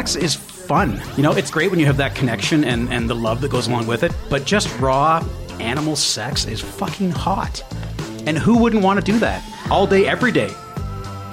sex 0.00 0.16
is 0.16 0.34
fun. 0.34 0.98
You 1.18 1.22
know, 1.22 1.32
it's 1.32 1.50
great 1.50 1.70
when 1.70 1.78
you 1.78 1.84
have 1.84 1.98
that 1.98 2.14
connection 2.14 2.64
and, 2.64 2.90
and 2.90 3.10
the 3.10 3.14
love 3.14 3.42
that 3.42 3.50
goes 3.50 3.66
along 3.66 3.86
with 3.86 4.02
it, 4.02 4.12
but 4.30 4.46
just 4.46 4.66
raw 4.80 5.22
animal 5.60 5.94
sex 5.94 6.46
is 6.46 6.58
fucking 6.58 7.10
hot. 7.10 7.62
And 8.24 8.38
who 8.38 8.56
wouldn't 8.56 8.82
want 8.82 8.98
to 8.98 9.04
do 9.04 9.18
that 9.18 9.44
all 9.70 9.86
day, 9.86 10.06
every 10.06 10.32
day? 10.32 10.50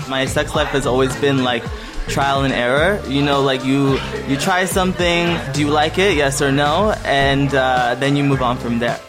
My 0.10 0.26
sex 0.26 0.54
life 0.54 0.68
has 0.70 0.86
always 0.86 1.16
been 1.22 1.46
like 1.46 1.64
trial 2.10 2.44
and 2.44 2.54
error. 2.54 3.02
You 3.08 3.22
know, 3.22 3.42
like 3.42 3.64
you 3.64 4.00
you 4.28 4.36
try 4.36 4.66
something, 4.66 5.40
do 5.54 5.62
you 5.62 5.70
like 5.70 5.98
it? 5.98 6.18
Yes 6.18 6.42
or 6.42 6.52
no, 6.52 6.92
and 7.06 7.56
uh, 7.56 7.96
then 7.96 8.18
you 8.18 8.24
move 8.26 8.42
on 8.42 8.58
from 8.58 8.80
there. 8.80 9.00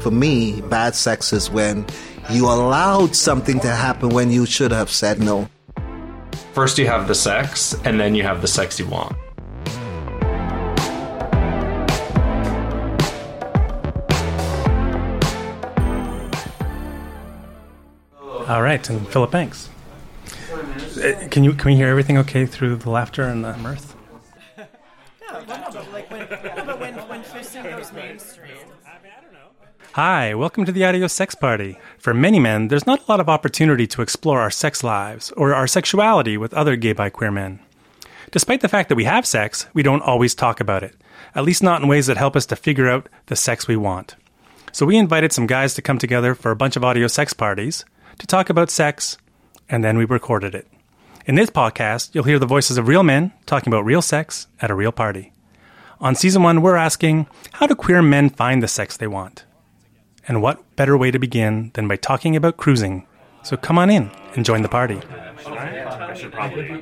For 0.00 0.10
me, 0.10 0.60
bad 0.62 0.96
sex 0.96 1.32
is 1.32 1.50
when 1.50 1.86
you 2.30 2.46
allowed 2.46 3.14
something 3.14 3.60
to 3.60 3.68
happen 3.70 4.08
when 4.08 4.32
you 4.32 4.44
should 4.44 4.72
have 4.72 4.90
said 4.90 5.20
no. 5.20 5.48
First, 6.54 6.78
you 6.78 6.86
have 6.86 7.08
the 7.08 7.16
sex, 7.16 7.74
and 7.84 7.98
then 7.98 8.14
you 8.14 8.22
have 8.22 8.40
the 8.40 8.46
sex 8.46 8.78
you 8.78 8.86
want. 8.86 9.16
All 18.48 18.62
right, 18.62 18.88
and 18.88 19.08
Philip 19.08 19.32
Banks. 19.32 19.68
Uh, 20.96 21.26
Can 21.30 21.42
you 21.42 21.54
can 21.54 21.72
we 21.72 21.74
hear 21.76 21.88
everything 21.88 22.18
okay 22.18 22.46
through 22.46 22.76
the 22.76 22.90
laughter 22.90 23.24
and 23.24 23.44
the 23.44 23.56
mirth? 23.56 23.96
Hi, 29.94 30.34
welcome 30.34 30.64
to 30.64 30.72
the 30.72 30.84
Audio 30.84 31.06
Sex 31.06 31.36
Party. 31.36 31.78
For 31.98 32.12
many 32.12 32.40
men, 32.40 32.66
there's 32.66 32.84
not 32.84 33.06
a 33.06 33.12
lot 33.12 33.20
of 33.20 33.28
opportunity 33.28 33.86
to 33.86 34.02
explore 34.02 34.40
our 34.40 34.50
sex 34.50 34.82
lives 34.82 35.30
or 35.36 35.54
our 35.54 35.68
sexuality 35.68 36.36
with 36.36 36.52
other 36.52 36.74
gay 36.74 36.94
bi 36.94 37.10
queer 37.10 37.30
men. 37.30 37.60
Despite 38.32 38.60
the 38.60 38.68
fact 38.68 38.88
that 38.88 38.96
we 38.96 39.04
have 39.04 39.24
sex, 39.24 39.68
we 39.72 39.84
don't 39.84 40.02
always 40.02 40.34
talk 40.34 40.58
about 40.58 40.82
it, 40.82 40.96
at 41.36 41.44
least 41.44 41.62
not 41.62 41.80
in 41.80 41.86
ways 41.86 42.08
that 42.08 42.16
help 42.16 42.34
us 42.34 42.44
to 42.46 42.56
figure 42.56 42.90
out 42.90 43.08
the 43.26 43.36
sex 43.36 43.68
we 43.68 43.76
want. 43.76 44.16
So 44.72 44.84
we 44.84 44.96
invited 44.96 45.32
some 45.32 45.46
guys 45.46 45.74
to 45.74 45.82
come 45.82 45.98
together 45.98 46.34
for 46.34 46.50
a 46.50 46.56
bunch 46.56 46.74
of 46.74 46.82
audio 46.82 47.06
sex 47.06 47.32
parties 47.32 47.84
to 48.18 48.26
talk 48.26 48.50
about 48.50 48.70
sex, 48.70 49.16
and 49.68 49.84
then 49.84 49.96
we 49.96 50.06
recorded 50.06 50.56
it. 50.56 50.66
In 51.24 51.36
this 51.36 51.50
podcast, 51.50 52.12
you'll 52.16 52.24
hear 52.24 52.40
the 52.40 52.46
voices 52.46 52.78
of 52.78 52.88
real 52.88 53.04
men 53.04 53.32
talking 53.46 53.72
about 53.72 53.84
real 53.84 54.02
sex 54.02 54.48
at 54.60 54.72
a 54.72 54.74
real 54.74 54.90
party. 54.90 55.32
On 56.00 56.16
season 56.16 56.42
one, 56.42 56.62
we're 56.62 56.74
asking 56.74 57.28
how 57.52 57.68
do 57.68 57.76
queer 57.76 58.02
men 58.02 58.28
find 58.28 58.60
the 58.60 58.66
sex 58.66 58.96
they 58.96 59.06
want? 59.06 59.44
And 60.26 60.40
what 60.40 60.76
better 60.76 60.96
way 60.96 61.10
to 61.10 61.18
begin 61.18 61.70
than 61.74 61.86
by 61.86 61.96
talking 61.96 62.34
about 62.34 62.56
cruising? 62.56 63.06
So 63.42 63.56
come 63.56 63.78
on 63.78 63.90
in 63.90 64.10
and 64.34 64.44
join 64.44 64.62
the 64.62 64.68
party. 64.68 65.00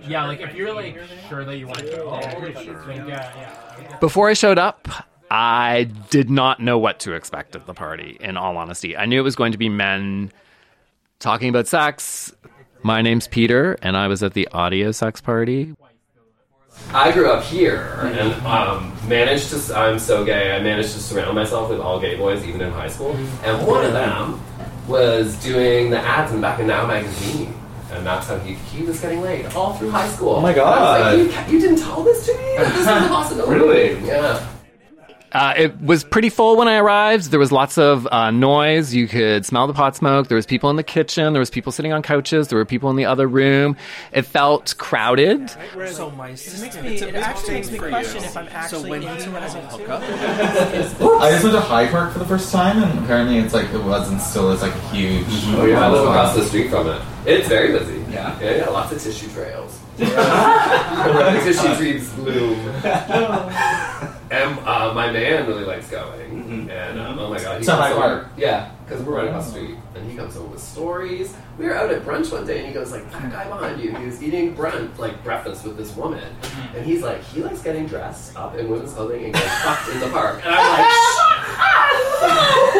Yeah, 0.07 0.27
like 0.27 0.41
if 0.41 0.55
you're 0.55 0.73
like 0.73 0.97
sure 1.29 1.45
that 1.45 1.57
you 1.57 1.67
want 1.67 1.79
to 1.79 1.87
go, 1.87 2.11
oh, 2.11 2.21
yeah, 2.21 3.07
yeah. 3.09 3.99
Before 3.99 4.29
I 4.29 4.35
showed 4.35 4.59
up, 4.59 4.89
I 5.31 5.85
did 6.11 6.31
not 6.31 6.61
know 6.61 6.79
what 6.79 7.01
to 7.01 7.15
expect 7.15 7.57
of 7.57 7.67
the 7.67 7.75
party, 7.75 8.17
in 8.21 8.37
all 8.37 8.57
honesty. 8.57 8.97
I 8.97 9.07
knew 9.07 9.19
it 9.19 9.25
was 9.25 9.35
going 9.35 9.53
to 9.53 9.59
be 9.59 9.69
men 9.69 10.31
talking 11.19 11.49
about 11.49 11.67
sex. 11.67 12.33
My 12.83 13.01
name's 13.03 13.27
Peter, 13.27 13.77
and 13.83 13.97
I 13.97 14.09
was 14.09 14.23
at 14.23 14.35
the 14.35 14.47
audio 14.49 14.93
sex 14.93 15.21
party. 15.21 15.75
I 16.95 17.11
grew 17.11 17.31
up 17.31 17.43
here 17.45 17.99
and 18.03 18.33
um, 18.47 18.93
managed 19.09 19.49
to. 19.51 19.75
I'm 19.75 19.99
so 19.99 20.25
gay. 20.25 20.55
I 20.55 20.61
managed 20.63 20.93
to 20.93 21.01
surround 21.01 21.35
myself 21.35 21.71
with 21.71 21.81
all 21.81 21.99
gay 21.99 22.17
boys, 22.17 22.45
even 22.45 22.61
in 22.61 22.71
high 22.71 22.89
school. 22.89 23.17
And 23.45 23.67
one 23.67 23.83
of 23.85 23.95
them 23.95 24.39
was 24.87 25.43
doing 25.43 25.89
the 25.91 25.99
ads 25.99 26.33
in 26.33 26.41
back 26.43 26.61
of 26.61 26.67
Now 26.67 26.87
magazine, 26.87 27.55
and 27.93 28.05
that's 28.05 28.27
how 28.27 28.39
he 28.41 28.55
he 28.55 28.85
was 28.85 29.01
getting 29.01 29.23
laid 29.23 29.47
all 29.55 29.73
through 29.73 29.91
high 29.91 30.09
school. 30.09 30.35
Oh 30.35 30.41
my 30.43 30.53
God. 30.53 31.19
you, 31.19 31.25
you 31.51 31.61
didn't 31.61 31.79
tell 31.79 32.03
this 32.03 32.27
to 32.27 32.33
me. 32.35 32.57
This 32.59 32.81
is 32.81 32.87
a 32.87 33.09
possibility. 33.09 33.59
Really? 33.59 34.07
Yeah. 34.07 34.47
Uh, 35.33 35.55
it 35.57 35.81
was 35.81 36.05
pretty 36.05 36.29
full 36.29 36.57
when 36.57 36.69
I 36.69 36.77
arrived. 36.77 37.31
There 37.31 37.41
was 37.41 37.51
lots 37.51 37.79
of 37.79 38.07
uh, 38.11 38.31
noise. 38.31 38.95
You 38.95 39.09
could 39.09 39.47
smell 39.47 39.67
the 39.67 39.73
pot 39.73 39.97
smoke. 39.97 40.29
There 40.29 40.37
was 40.37 40.47
people 40.47 40.71
in 40.71 40.77
the 40.77 40.83
kitchen. 40.83 41.33
There 41.33 41.41
was 41.41 41.51
people 41.51 41.73
sitting 41.73 41.93
on 41.93 42.03
couches. 42.03 42.49
There 42.49 42.59
were 42.59 42.65
people 42.65 42.91
in 42.91 42.97
the 42.97 43.07
other 43.07 43.27
room. 43.27 43.77
It 44.13 44.23
felt 44.23 44.75
crowded. 44.79 45.51
So 45.89 46.11
my 46.11 46.35
system, 46.35 46.85
it 46.85 47.15
actually 47.15 47.55
makes 47.55 47.71
me 47.71 47.79
question 47.79 48.25
if 48.25 48.37
I'm 48.37 48.49
actually 48.49 48.83
so 48.83 48.89
when 48.91 49.03
into 49.03 49.37
it 49.37 49.43
as 49.43 49.55
a 49.55 49.61
hookup. 49.63 50.03
I 50.03 51.31
just 51.31 51.45
went 51.45 51.55
to 51.55 51.61
High 51.61 51.89
Park 51.89 52.13
for 52.13 52.19
the 52.19 52.27
first 52.27 52.53
time, 52.53 52.83
and 52.83 52.99
apparently 53.05 53.39
it's 53.39 53.55
like 53.55 53.73
it 53.73 53.83
wasn't 53.83 54.21
still 54.21 54.51
as 54.51 54.63
like 54.63 54.75
a 54.75 54.81
huge. 54.89 55.25
Oh 55.57 55.65
yeah, 55.65 55.87
I 55.87 55.91
live 55.91 56.03
across 56.03 56.35
the 56.37 56.45
street 56.45 56.69
from 56.71 56.89
it. 56.89 57.03
It's 57.25 57.49
very 57.49 57.73
busy. 57.79 58.05
Yeah. 58.11 58.39
Yeah, 58.41 58.57
yeah. 58.57 58.69
Lots 58.69 58.93
of 58.93 59.01
tissue 59.03 59.29
trails. 59.31 59.82
Tissue 61.45 61.75
reads 61.83 62.13
bloom. 62.15 62.59
And 64.33 64.59
uh, 64.61 64.93
my 64.95 65.11
man 65.13 65.47
really 65.47 65.65
likes 65.65 65.91
going, 65.91 66.71
and 66.71 66.99
uh, 66.99 67.15
oh 67.19 67.29
my 67.29 67.39
god, 67.39 67.59
he 67.61 67.67
To 67.67 67.71
comes 67.73 67.91
over- 67.93 68.01
Park. 68.01 68.29
Yeah, 68.39 68.71
because 68.87 69.03
we're 69.03 69.17
right 69.17 69.27
across 69.29 69.47
the 69.53 69.59
street, 69.61 69.77
and 69.95 70.11
he 70.11 70.17
comes 70.17 70.37
over 70.39 70.47
with 70.49 70.63
stories. 70.63 71.35
We 71.59 71.67
were 71.67 71.75
out 71.75 71.91
at 71.91 72.01
brunch 72.03 72.33
one 72.33 72.47
day, 72.47 72.59
and 72.61 72.67
he 72.67 72.73
goes 72.73 72.93
like, 72.93 73.11
"That 73.13 73.31
guy 73.31 73.45
behind 73.47 73.79
you, 73.83 73.95
he 73.95 74.07
was 74.07 74.23
eating 74.23 74.57
brunch, 74.57 74.97
like 74.97 75.23
breakfast 75.23 75.65
with 75.67 75.77
this 75.77 75.95
woman, 75.95 76.35
and 76.75 76.87
he's 76.87 77.03
like, 77.03 77.23
he 77.25 77.43
likes 77.43 77.61
getting 77.63 77.87
dressed 77.87 78.35
up 78.35 78.57
in 78.57 78.71
women's 78.71 78.95
clothing 78.95 79.25
and 79.27 79.35
getting 79.35 79.49
fucked 79.51 79.89
in 79.91 80.01
the 80.01 80.09
park." 80.09 80.41
And 80.47 80.55
I'm 80.55 80.79
like, 80.79 80.89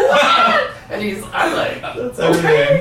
"What?" 0.09 0.71
and 0.91 1.03
he's, 1.03 1.23
I'm 1.35 1.53
like, 1.55 1.83
That's 1.83 2.19
"Okay." 2.19 2.29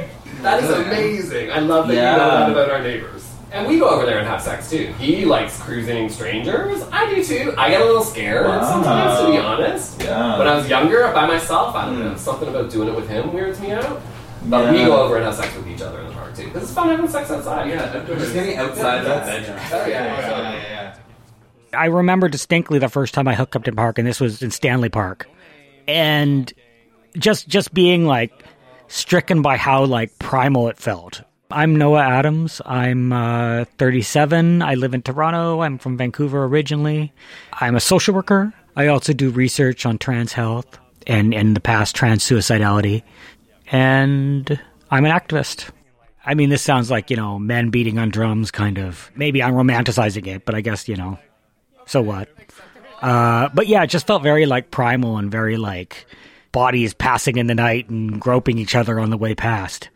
everything. 0.08 0.10
That 0.44 0.64
is 0.64 0.70
amazing. 0.70 1.52
I 1.52 1.60
love 1.60 1.90
that 1.90 1.94
Yeah. 1.96 2.12
you 2.14 2.18
know 2.20 2.30
that 2.30 2.50
about 2.52 2.72
our 2.72 2.82
neighbors. 2.82 3.28
And 3.52 3.68
we 3.68 3.80
go 3.80 3.90
over 3.90 4.06
there 4.06 4.20
and 4.20 4.28
have 4.28 4.42
sex 4.42 4.70
too. 4.70 4.94
He 4.98 5.26
likes 5.26 5.58
cruising 5.60 6.08
strangers. 6.08 6.82
I 6.92 7.14
do 7.14 7.24
too. 7.24 7.54
I 7.58 7.70
get 7.70 7.82
a 7.82 7.86
little 7.86 8.04
scared 8.04 8.48
Wow. 8.48 8.64
sometimes, 8.64 9.20
to 9.20 9.32
be 9.32 9.38
honest. 9.38 10.02
Yeah. 10.02 10.38
When 10.40 10.48
I 10.48 10.56
was 10.56 10.70
younger, 10.70 11.12
by 11.14 11.28
myself, 11.28 11.76
I 11.76 11.88
don't 11.88 11.96
hmm. 11.96 12.04
know. 12.04 12.16
Something 12.16 12.48
about 12.48 12.72
doing 12.72 12.88
it 12.88 12.96
with 12.96 13.10
him 13.10 13.34
weirds 13.34 13.60
me 13.60 13.72
out. 13.72 14.02
But 14.46 14.72
we 14.72 14.80
go 14.80 15.04
over 15.04 15.18
and 15.18 15.26
have 15.26 15.36
sex 15.36 15.54
with 15.56 15.68
each 15.68 15.82
other 15.82 16.00
in 16.00 16.08
the 16.08 16.14
park 16.14 16.34
too. 16.34 16.46
Because 16.46 16.64
it's 16.64 16.74
fun 16.74 16.88
having 16.88 17.08
sex 17.10 17.30
outside. 17.30 17.70
Yeah, 17.70 18.04
Just 18.08 18.34
getting 18.34 18.58
outside 18.58 18.84
Yeah, 18.84 19.00
of 19.00 19.06
that's- 19.06 19.50
adventure. 19.50 19.76
Oh, 19.76 19.86
yeah, 19.88 20.54
yeah. 20.54 20.96
I 21.74 21.86
remember 21.86 22.28
distinctly 22.28 22.80
the 22.80 22.90
first 22.90 23.14
time 23.14 23.28
I 23.28 23.36
hooked 23.36 23.56
up 23.56 23.64
to 23.66 23.72
Park, 23.72 23.98
and 23.98 24.08
this 24.08 24.20
was 24.20 24.42
in 24.42 24.52
Stanley 24.52 24.90
Park, 24.90 25.30
and 25.88 26.52
just 27.18 27.48
just 27.48 27.74
being 27.74 28.06
like 28.06 28.32
stricken 28.88 29.42
by 29.42 29.58
how 29.58 29.86
like 29.86 30.18
primal 30.20 30.68
it 30.70 30.78
felt. 30.78 31.22
I'm 31.54 31.76
Noah 31.76 32.02
Adams. 32.02 32.62
I'm 32.66 33.12
uh, 33.12 33.66
37. 33.78 34.62
I 34.62 34.76
live 34.76 34.94
in 34.94 35.02
Toronto. 35.02 35.62
I'm 35.62 35.78
from 35.78 35.98
Vancouver 35.98 36.46
originally. 36.46 37.14
I'm 37.54 37.76
a 37.76 37.80
social 37.80 38.14
worker. 38.14 38.54
I 38.76 38.88
also 38.88 39.14
do 39.14 39.30
research 39.30 39.86
on 39.86 39.98
trans 39.98 40.34
health 40.34 40.80
and 41.08 41.34
in 41.34 41.54
the 41.54 41.60
past 41.60 41.96
trans 41.96 42.24
suicidality, 42.24 43.04
and 43.72 44.60
I'm 44.90 45.06
an 45.06 45.12
activist. 45.12 45.70
I 46.26 46.36
mean, 46.36 46.50
this 46.50 46.62
sounds 46.62 46.90
like 46.90 47.10
you 47.10 47.18
know 47.18 47.40
men 47.40 47.70
beating 47.70 47.98
on 47.98 48.10
drums, 48.10 48.52
kind 48.52 48.78
of. 48.78 49.12
Maybe 49.16 49.44
I'm 49.44 49.54
romanticizing 49.54 50.28
it, 50.28 50.46
but 50.46 50.56
I 50.56 50.62
guess 50.62 50.88
you 50.88 50.96
know 50.96 51.20
so 51.86 52.02
what? 52.02 52.30
Uh, 53.02 53.50
but 53.54 53.68
yeah, 53.68 53.84
it 53.84 53.88
just 53.88 54.08
felt 54.08 54.24
very 54.24 54.46
like 54.46 54.72
primal 54.72 55.18
and 55.18 55.32
very 55.32 55.58
like 55.58 56.06
bodies 56.52 56.94
passing 56.94 57.38
in 57.38 57.48
the 57.48 57.56
night 57.56 57.90
and 57.90 58.20
groping 58.20 58.58
each 58.58 58.76
other 58.76 59.00
on 59.00 59.10
the 59.10 59.18
way 59.18 59.36
past. 59.36 59.90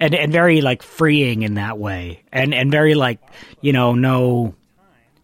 And 0.00 0.14
and 0.14 0.32
very 0.32 0.62
like 0.62 0.82
freeing 0.82 1.42
in 1.42 1.54
that 1.54 1.78
way. 1.78 2.22
And 2.32 2.54
and 2.54 2.70
very 2.70 2.94
like, 2.94 3.20
you 3.60 3.72
know, 3.72 3.94
no 3.94 4.54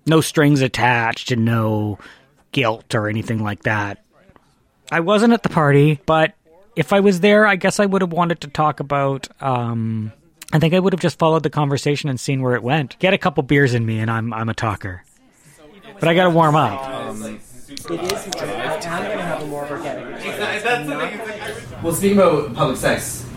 no 0.07 0.21
strings 0.21 0.61
attached 0.61 1.33
and 1.33 1.45
no 1.45 1.99
guilt 2.53 2.95
or 2.95 3.09
anything 3.09 3.43
like 3.43 3.63
that. 3.65 4.05
I 4.91 5.01
wasn't 5.01 5.33
at 5.33 5.43
the 5.43 5.49
party, 5.49 5.99
but 6.07 6.35
if 6.77 6.93
I 6.93 7.01
was 7.01 7.21
there, 7.21 7.47
I 7.47 7.57
guess 7.57 7.81
I 7.81 7.87
would 7.87 8.03
have 8.03 8.13
wanted 8.13 8.43
to 8.43 8.49
talk 8.49 8.81
about 8.81 9.29
um 9.43 10.13
I 10.53 10.59
think 10.59 10.75
I 10.75 10.79
would 10.79 10.93
have 10.93 11.01
just 11.01 11.19
followed 11.19 11.43
the 11.43 11.51
conversation 11.51 12.09
and 12.09 12.21
seen 12.21 12.41
where 12.43 12.55
it 12.55 12.63
went. 12.63 12.99
Get 12.99 13.13
a 13.15 13.19
couple 13.19 13.43
beers 13.43 13.75
in 13.75 13.85
me 13.85 13.99
and 13.99 14.11
I'm 14.11 14.33
I'm 14.33 14.49
a 14.49 14.55
talker. 14.55 15.03
But 15.99 16.09
I 16.09 16.15
gotta 16.15 16.31
warm 16.31 16.55
up. 16.55 17.17
It 17.69 17.91
is 17.91 18.27
I'm 18.27 18.31
gonna 18.31 19.23
have 19.23 19.43
a 19.43 19.47
more 19.47 19.67
organic. 19.67 20.23
Well, 21.83 21.93
speaking 21.95 22.19
about 22.19 22.55
public 22.55 22.77
sex, 22.77 23.23
do 23.23 23.36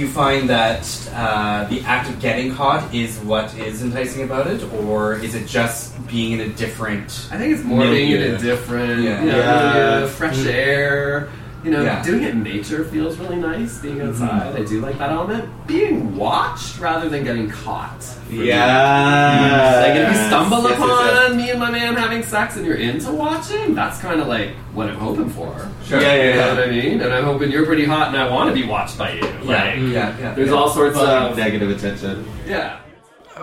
you 0.00 0.08
find 0.08 0.48
that 0.48 0.82
uh, 1.14 1.64
the 1.68 1.80
act 1.82 2.08
of 2.08 2.18
getting 2.20 2.54
caught 2.54 2.92
is 2.94 3.18
what 3.20 3.54
is 3.56 3.82
enticing 3.82 4.22
about 4.24 4.46
it, 4.46 4.62
or 4.72 5.14
is 5.16 5.34
it 5.34 5.46
just 5.46 5.94
being 6.08 6.32
in 6.32 6.40
a 6.40 6.48
different? 6.48 7.28
I 7.30 7.36
think 7.38 7.54
it's 7.54 7.62
more 7.62 7.82
being 7.82 8.12
in 8.12 8.22
a 8.34 8.38
different, 8.38 9.02
Yeah. 9.02 9.22
yeah, 9.22 9.36
Yeah. 9.36 9.94
milieu, 10.00 10.08
fresh 10.08 10.44
air. 10.46 11.28
You 11.64 11.70
know, 11.72 11.82
Yeah. 11.82 12.02
doing 12.02 12.22
it 12.22 12.30
in 12.30 12.42
nature 12.42 12.84
feels 12.84 13.18
really 13.18 13.36
nice. 13.36 13.78
Being 13.78 14.00
outside, 14.00 14.56
I 14.56 14.64
do 14.64 14.80
like 14.80 14.98
that 14.98 15.10
element. 15.10 15.44
Being 15.66 16.16
watched 16.16 16.78
rather 16.80 17.08
than 17.10 17.22
getting 17.24 17.50
caught. 17.50 18.02
Yeah. 18.30 19.80
Like 19.82 19.96
if 19.96 20.08
you 20.08 20.26
stumble 20.28 20.62
Yes, 20.62 20.78
yes, 20.78 20.78
upon 20.78 21.36
me 21.36 21.50
and 21.50 21.60
my 21.60 21.70
man 21.70 21.94
having 21.96 22.22
sex 22.22 22.56
and 22.56 22.64
you're 22.64 22.76
into 22.76 23.10
watching, 23.12 23.74
that's 23.74 23.98
kind 24.00 24.20
of 24.20 24.26
like 24.28 24.50
what 24.72 24.88
I'm 24.88 24.96
hoping 24.96 25.28
for. 25.28 25.54
Sure. 25.84 26.00
Yeah, 26.00 26.14
yeah, 26.14 26.24
You 26.30 26.34
know 26.40 26.54
what 26.54 26.64
I 26.68 26.70
mean? 26.70 27.00
And 27.02 27.12
I'm 27.12 27.24
hoping 27.24 27.50
you're 27.50 27.66
pretty 27.66 27.84
hot 27.84 28.08
and 28.08 28.16
I 28.16 28.30
want 28.30 28.54
to 28.54 28.54
be 28.54 28.66
watched 28.66 28.96
by 28.96 29.12
you. 29.14 29.20
Yeah, 29.24 29.30
Like, 29.44 29.76
yeah, 29.76 30.18
yeah. 30.18 30.34
there's 30.34 30.48
yeah. 30.50 30.54
all 30.54 30.70
sorts 30.70 30.96
Fucking 30.96 31.32
of 31.32 31.36
negative 31.36 31.70
attention. 31.70 32.24
yeah. 32.46 32.78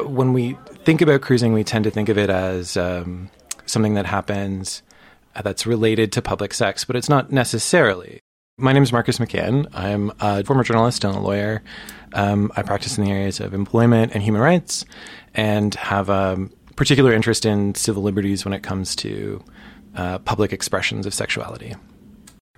when 0.06 0.34
we 0.34 0.58
think 0.86 1.02
about 1.02 1.22
cruising, 1.22 1.54
we 1.54 1.64
tend 1.64 1.84
to 1.84 1.92
think 1.92 2.10
of 2.10 2.18
it 2.18 2.30
as 2.30 2.78
um, 2.78 3.30
something 3.66 3.94
that 3.96 4.06
happens 4.06 4.82
that's 5.44 5.66
related 5.66 6.12
to 6.14 6.22
public 6.22 6.54
sex, 6.54 6.86
but 6.86 6.96
it's 6.96 7.10
not 7.10 7.32
necessarily. 7.32 8.20
My 8.58 8.74
name 8.74 8.84
is 8.84 8.92
Marcus 8.92 9.20
McCann. 9.20 9.68
I'm 9.74 10.12
a 10.20 10.44
former 10.44 10.64
journalist 10.64 11.04
and 11.04 11.16
a 11.16 11.20
lawyer. 11.20 11.62
Um, 12.14 12.52
I 12.56 12.64
practice 12.64 12.98
in 12.98 13.04
the 13.04 13.12
areas 13.12 13.40
of 13.40 13.54
employment 13.54 14.14
and 14.14 14.24
human 14.24 14.42
rights 14.42 14.84
and 15.36 15.76
have 15.76 16.10
a 16.10 16.50
particular 16.76 17.14
interest 17.14 17.46
in 17.46 17.76
civil 17.76 18.02
liberties 18.02 18.46
when 18.46 18.54
it 18.54 18.64
comes 18.64 18.96
to 18.98 19.44
uh, 19.96 20.20
public 20.20 20.54
expressions 20.54 21.06
of 21.06 21.14
sexuality. 21.14 21.76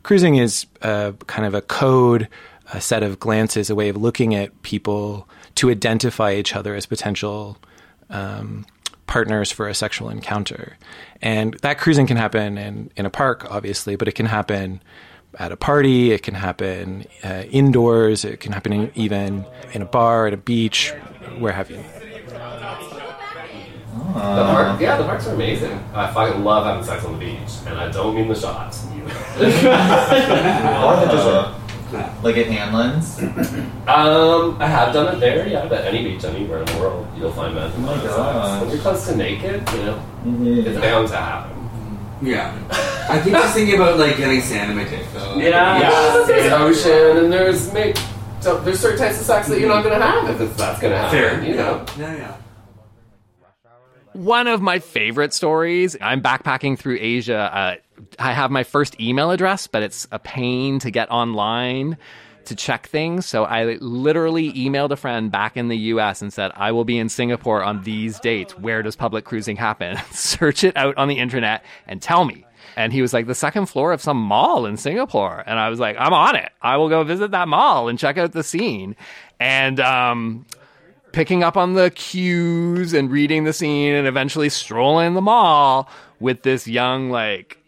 Cruising 0.04 0.36
is 0.36 0.66
kind 0.82 1.46
of 1.46 1.54
a 1.54 1.62
code, 1.62 2.30
a 2.74 2.80
set 2.80 3.04
of 3.04 3.20
glances, 3.20 3.70
a 3.70 3.76
way 3.76 3.90
of 3.90 3.98
looking 3.98 4.36
at 4.36 4.62
people 4.62 5.28
to 5.56 5.70
identify 5.70 6.34
each 6.34 6.56
other 6.56 6.76
as 6.76 6.86
potential 6.86 7.58
um, 8.10 8.66
partners 9.10 9.52
for 9.52 9.68
a 9.68 9.74
sexual 9.74 10.10
encounter. 10.10 10.78
And 11.22 11.56
that 11.56 11.80
cruising 11.80 12.08
can 12.08 12.16
happen 12.16 12.58
in, 12.58 12.92
in 12.96 13.06
a 13.06 13.10
park, 13.10 13.46
obviously, 13.50 13.96
but 13.98 14.08
it 14.08 14.14
can 14.14 14.28
happen 14.28 14.82
at 15.38 15.52
a 15.52 15.58
party, 15.58 16.12
it 16.12 16.22
can 16.24 16.36
happen 16.36 17.06
uh, 17.24 17.44
indoors, 17.50 18.24
it 18.24 18.40
can 18.40 18.52
happen 18.54 18.72
in, 18.72 18.92
even 18.96 19.46
in 19.74 19.82
a 19.82 19.86
bar, 19.86 20.28
at 20.28 20.34
a 20.34 20.38
beach, 20.38 20.92
where 21.40 21.52
have 21.52 21.72
you. 21.72 21.84
The 24.14 24.46
park, 24.46 24.80
yeah, 24.80 24.98
the 24.98 25.04
parks 25.04 25.28
are 25.28 25.34
amazing. 25.34 25.72
I 25.94 26.12
fucking 26.14 26.44
love 26.44 26.66
having 26.66 26.84
sex 26.84 27.04
on 27.04 27.14
the 27.14 27.26
beach, 27.26 27.52
and 27.66 27.78
I 27.80 27.92
don't 27.92 28.16
mean 28.16 28.28
the 28.28 28.36
shots. 28.36 28.86
or 29.40 29.46
the 29.46 31.08
dessert. 31.12 31.56
Like 32.24 32.38
at 32.38 32.48
Hanlan's? 32.48 33.20
Um, 33.90 34.56
I 34.62 34.68
have 34.68 34.94
done 34.94 35.16
it 35.16 35.20
there, 35.20 35.48
yeah, 35.48 35.66
but 35.68 35.84
any 35.84 36.04
beach 36.04 36.24
anywhere 36.24 36.60
in 36.60 36.66
the 36.66 36.78
world, 36.78 37.08
you'll 37.18 37.32
find 37.32 37.56
men 37.56 37.72
Oh 37.76 37.80
my 37.80 37.88
having 37.96 38.02
sex. 38.04 38.16
gosh. 38.16 38.62
When 38.62 38.70
you're 38.70 38.80
close 38.80 39.08
to 39.08 39.16
naked, 39.16 39.68
you 39.72 39.78
know, 39.84 40.04
it's 40.62 40.80
bound 40.80 41.08
to 41.08 41.16
happen. 41.16 41.70
Yeah. 42.22 42.54
I 43.10 43.20
keep 43.24 43.34
just 43.34 43.56
thinking 43.56 43.76
about 43.76 43.98
like 43.98 44.18
getting 44.18 44.42
sand 44.42 44.70
in 44.72 44.78
my 44.78 44.84
dick 44.84 45.06
though. 45.14 45.36
Yeah, 45.38 46.24
there's 46.28 46.52
ocean, 46.54 47.18
and 47.24 47.34
there's 47.34 47.74
make, 47.74 47.98
so 48.42 48.60
there's 48.60 48.80
certain 48.80 49.00
types 49.00 49.20
of 49.20 49.26
sex 49.26 49.48
that 49.48 49.60
you're 49.60 49.70
not 49.70 49.84
gonna 49.84 50.00
have 50.06 50.30
if 50.30 50.40
it's, 50.42 50.56
that's 50.56 50.80
gonna 50.80 50.96
happen. 50.98 51.18
Fair. 51.18 51.44
You 51.44 51.56
know. 51.56 51.84
Yeah, 51.98 52.16
yeah. 52.16 52.36
One 54.14 54.48
of 54.48 54.62
my 54.62 54.80
favorite 54.80 55.34
stories. 55.34 55.96
I'm 56.02 56.22
backpacking 56.22 56.78
through 56.78 56.98
Asia. 57.00 57.38
Uh, 57.38 57.76
I 58.20 58.34
have 58.34 58.52
my 58.52 58.64
first 58.64 59.00
email 59.00 59.32
address, 59.32 59.68
but 59.68 59.82
it's 59.82 60.08
a 60.12 60.20
pain 60.20 60.80
to 60.80 60.92
get 60.92 61.10
online 61.10 61.98
to 62.46 62.56
check 62.56 62.88
things. 62.88 63.26
So 63.26 63.46
I 63.46 63.78
literally 63.80 64.52
emailed 64.54 64.92
a 64.92 64.96
friend 64.96 65.32
back 65.32 65.56
in 65.56 65.68
the 65.68 65.78
US 65.78 66.22
and 66.22 66.34
said, 66.34 66.52
I 66.56 66.72
will 66.72 66.84
be 66.84 66.98
in 66.98 67.08
Singapore 67.08 67.64
on 67.64 67.84
these 67.84 68.20
dates. 68.20 68.58
Where 68.58 68.82
does 68.82 68.96
public 68.96 69.24
cruising 69.24 69.56
happen? 69.56 69.98
Search 70.12 70.64
it 70.64 70.76
out 70.76 70.98
on 70.98 71.08
the 71.08 71.20
internet 71.20 71.64
and 71.88 72.02
tell 72.02 72.26
me. 72.26 72.46
And 72.76 72.92
he 72.92 73.02
was 73.02 73.14
like, 73.14 73.28
the 73.28 73.36
second 73.36 73.68
floor 73.68 73.92
of 73.92 74.02
some 74.02 74.18
mall 74.18 74.66
in 74.66 74.78
Singapore. 74.78 75.44
And 75.46 75.60
I 75.60 75.70
was 75.70 75.80
like, 75.80 75.96
I'm 76.00 76.14
on 76.14 76.36
it. 76.36 76.52
I 76.62 76.78
will 76.78 76.90
go 76.90 77.04
visit 77.04 77.32
that 77.32 77.48
mall 77.48 77.88
and 77.88 78.00
check 78.00 78.18
out 78.18 78.32
the 78.32 78.44
scene. 78.44 78.96
And, 79.40 79.80
um, 79.80 80.46
picking 81.12 81.44
up 81.44 81.58
on 81.58 81.74
the 81.74 81.90
cues 81.92 82.94
and 82.94 83.12
reading 83.12 83.44
the 83.44 83.54
scene 83.54 83.96
and 83.96 84.08
eventually 84.08 84.50
strolling 84.50 85.14
the 85.16 85.22
mall 85.22 85.90
with 86.20 86.44
this 86.44 86.68
young 86.68 87.10
like 87.10 87.59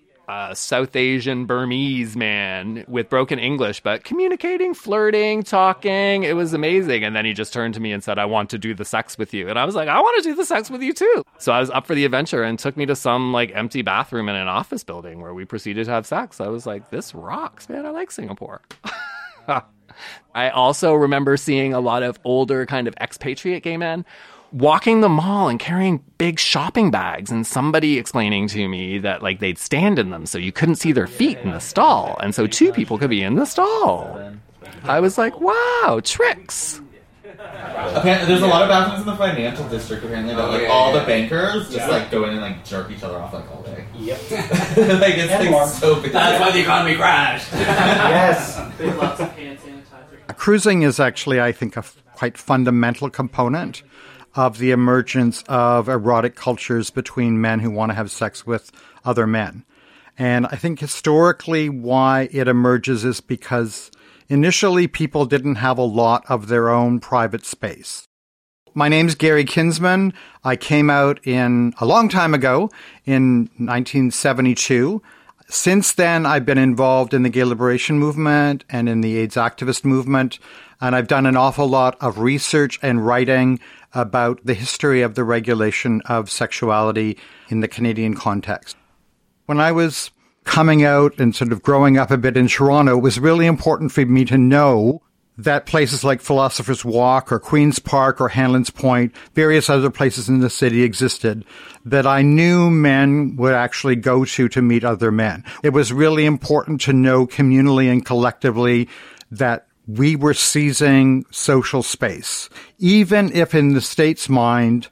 South 0.54 0.95
Asian 0.95 1.45
Burmese 1.45 2.16
man 2.16 2.86
with 2.88 3.10
broken 3.10 3.39
English, 3.39 3.81
but 3.81 4.04
communicating, 4.04 4.74
flirting, 4.74 5.44
talking. 5.44 6.24
It 6.24 6.36
was 6.36 6.54
amazing. 6.54 7.04
And 7.04 7.16
then 7.16 7.25
he 7.25 7.33
just 7.33 7.54
turned 7.54 7.74
to 7.74 7.80
me 7.80 7.92
and 7.92 8.04
said, 8.04 8.19
I 8.19 8.25
want 8.25 8.50
to 8.51 8.57
do 8.57 8.74
the 8.74 8.86
sex 8.86 9.18
with 9.18 9.33
you. 9.33 9.50
And 9.50 9.57
I 9.57 9.66
was 9.66 9.75
like, 9.75 9.88
I 9.88 10.00
want 10.00 10.24
to 10.24 10.30
do 10.30 10.36
the 10.36 10.45
sex 10.45 10.69
with 10.69 10.81
you 10.81 10.94
too. 10.94 11.24
So 11.38 11.51
I 11.51 11.60
was 11.60 11.69
up 11.69 11.86
for 11.86 11.95
the 11.95 12.06
adventure 12.06 12.44
and 12.44 12.57
took 12.57 12.78
me 12.78 12.86
to 12.86 12.95
some 12.95 13.33
like 13.33 13.51
empty 13.54 13.81
bathroom 13.81 14.30
in 14.30 14.36
an 14.36 14.48
office 14.48 14.83
building 14.83 15.22
where 15.22 15.33
we 15.33 15.45
proceeded 15.45 15.86
to 15.86 15.92
have 15.92 16.06
sex. 16.06 16.39
I 16.39 16.48
was 16.48 16.66
like, 16.66 16.89
this 16.89 17.13
rocks, 17.16 17.68
man. 17.69 17.86
I 17.86 17.89
like 17.89 18.12
Singapore. 18.12 18.62
I 20.36 20.50
also 20.50 20.94
remember 20.94 21.38
seeing 21.38 21.74
a 21.74 21.80
lot 21.80 22.04
of 22.04 22.19
older 22.24 22.66
kind 22.66 22.88
of 22.88 22.94
expatriate 23.00 23.63
gay 23.63 23.77
men 23.77 24.06
walking 24.51 25.01
the 25.01 25.09
mall 25.09 25.48
and 25.48 25.59
carrying 25.59 26.03
big 26.18 26.39
shopping 26.39 26.92
bags 26.92 27.31
and 27.31 27.48
somebody 27.48 27.98
explaining 27.98 28.48
to 28.50 28.68
me 28.68 28.98
that 29.00 29.24
like 29.24 29.39
they'd 29.39 29.57
stand 29.57 29.98
in 29.98 30.09
them 30.09 30.25
so 30.25 30.38
you 30.38 30.51
couldn't 30.51 30.75
see 30.75 30.92
their 30.92 31.07
feet 31.07 31.38
in 31.39 31.51
the 31.51 31.59
stall 31.59 32.18
and 32.21 32.36
so 32.36 32.48
two 32.48 32.71
people 32.74 32.98
could 32.98 33.09
be 33.09 33.24
in 33.24 33.36
the 33.36 33.45
stall. 33.45 34.19
I 34.83 35.00
was 35.00 35.18
like, 35.18 35.39
wow, 35.39 36.01
tricks. 36.03 36.81
Apparently, 37.24 38.27
there's 38.27 38.42
a 38.44 38.48
lot 38.48 38.62
of 38.62 38.69
bathrooms 38.69 39.01
in 39.01 39.07
the 39.07 39.15
financial 39.15 39.68
district. 39.68 40.03
Apparently, 40.03 40.36
that 40.36 40.44
Oh, 40.44 40.51
like 40.51 40.69
all 40.69 40.94
the 40.94 41.00
bankers 41.01 41.71
just 41.71 41.89
like 41.89 42.12
go 42.12 42.25
in 42.25 42.31
and 42.31 42.42
like 42.42 42.63
jerk 42.63 42.92
each 42.92 43.03
other 43.03 43.18
off 43.18 43.33
like 43.33 43.50
all 43.51 43.63
day. 43.63 43.86
Yep. 43.98 44.19
like 44.31 45.15
it's 45.18 45.31
like, 45.31 45.68
so 45.68 45.95
busy. 45.95 46.09
That's 46.09 46.39
why 46.39 46.51
the 46.51 46.62
economy 46.62 46.95
crashed. 46.95 47.51
yes. 47.53 48.59
Cruising 50.38 50.83
is 50.83 51.00
actually, 51.00 51.42
I 51.42 51.51
think, 51.51 51.75
a 51.75 51.80
f- 51.80 52.01
quite 52.15 52.38
fundamental 52.38 53.09
component 53.09 53.83
of 54.36 54.57
the 54.57 54.72
emergence 54.72 55.44
of 55.48 55.89
erotic 55.89 56.36
cultures 56.36 56.89
between 56.89 57.42
men 57.42 57.60
who 57.60 57.72
want 57.72 57.89
to 57.92 57.95
have 57.95 58.12
sex 58.12 58.45
with 58.45 58.72
other 59.04 59.28
men. 59.28 59.66
And 60.18 60.45
I 60.48 60.56
think 60.56 60.80
historically 60.80 61.69
why 61.69 62.30
it 62.31 62.48
emerges 62.48 63.04
is 63.04 63.22
because 63.22 63.92
initially 64.28 64.88
people 64.88 65.25
didn't 65.25 65.56
have 65.56 65.78
a 65.78 65.83
lot 65.83 66.24
of 66.30 66.48
their 66.48 66.69
own 66.69 67.00
private 67.00 67.45
space. 67.45 68.07
My 68.74 68.88
name's 68.88 69.16
Gary 69.16 69.44
Kinsman. 69.44 70.13
I 70.45 70.56
came 70.56 70.89
out 70.89 71.19
in 71.27 71.74
a 71.81 71.86
long 71.86 72.07
time 72.07 72.34
ago 72.34 72.72
in 73.06 73.50
1972. 73.57 75.01
Since 75.50 75.94
then, 75.94 76.25
I've 76.25 76.45
been 76.45 76.57
involved 76.57 77.13
in 77.13 77.24
the 77.24 77.30
gay 77.30 77.44
liberation 77.44 78.00
movement 78.00 78.63
and 78.69 78.88
in 78.88 79.01
the 79.01 79.18
AIDS 79.18 79.36
activist 79.36 79.84
movement, 79.84 80.39
and 80.80 80.95
I've 80.95 81.10
done 81.10 81.25
an 81.25 81.36
awful 81.36 81.68
lot 81.68 81.98
of 82.00 82.19
research 82.19 82.80
and 82.81 83.06
writing 83.06 83.60
about 83.94 84.40
the 84.46 84.54
history 84.54 85.02
of 85.02 85.16
the 85.16 85.24
regulation 85.24 86.02
of 86.06 86.30
sexuality 86.30 87.18
in 87.50 87.60
the 87.60 87.68
Canadian 87.68 88.15
context. 88.15 88.77
When 89.46 89.60
I 89.60 89.72
was 89.72 90.12
coming 90.44 90.84
out 90.84 91.20
and 91.20 91.36
sort 91.36 91.51
of 91.51 91.62
growing 91.62 91.98
up 91.98 92.12
a 92.12 92.18
bit 92.18 92.38
in 92.38 92.48
Toronto, 92.48 92.98
it 92.98 93.01
was 93.01 93.20
really 93.20 93.46
important 93.46 93.92
for 93.92 94.06
me 94.06 94.25
to 94.25 94.38
know 94.38 95.01
that 95.38 95.65
places 95.65 96.04
like 96.04 96.22
Philosopher's 96.22 96.86
Walk 96.86 97.32
or 97.32 97.39
Queen's 97.39 97.80
Park 97.80 98.22
or 98.22 98.30
Hanlan's 98.30 98.70
Point, 98.70 99.15
various 99.34 99.70
other 99.70 99.89
places 99.89 100.30
in 100.30 100.39
the 100.39 100.50
city 100.50 100.84
existed 100.84 101.46
that 101.86 102.06
I 102.06 102.22
knew 102.22 102.70
men 102.70 103.36
would 103.38 103.54
actually 103.54 103.96
go 103.96 104.25
to 104.25 104.50
to 104.50 104.62
meet 104.62 104.84
other 104.84 105.12
men. 105.12 105.44
It 105.63 105.70
was 105.70 105.94
really 105.94 106.25
important 106.25 106.82
to 106.82 106.94
know 106.94 107.25
communally 107.25 107.92
and 107.92 108.06
collectively 108.06 108.88
that 109.32 109.68
we 109.98 110.15
were 110.15 110.33
seizing 110.33 111.25
social 111.31 111.83
space. 111.83 112.50
Even 112.77 113.31
if 113.33 113.53
in 113.55 113.74
the 113.74 113.81
state's 113.81 114.29
mind, 114.29 114.88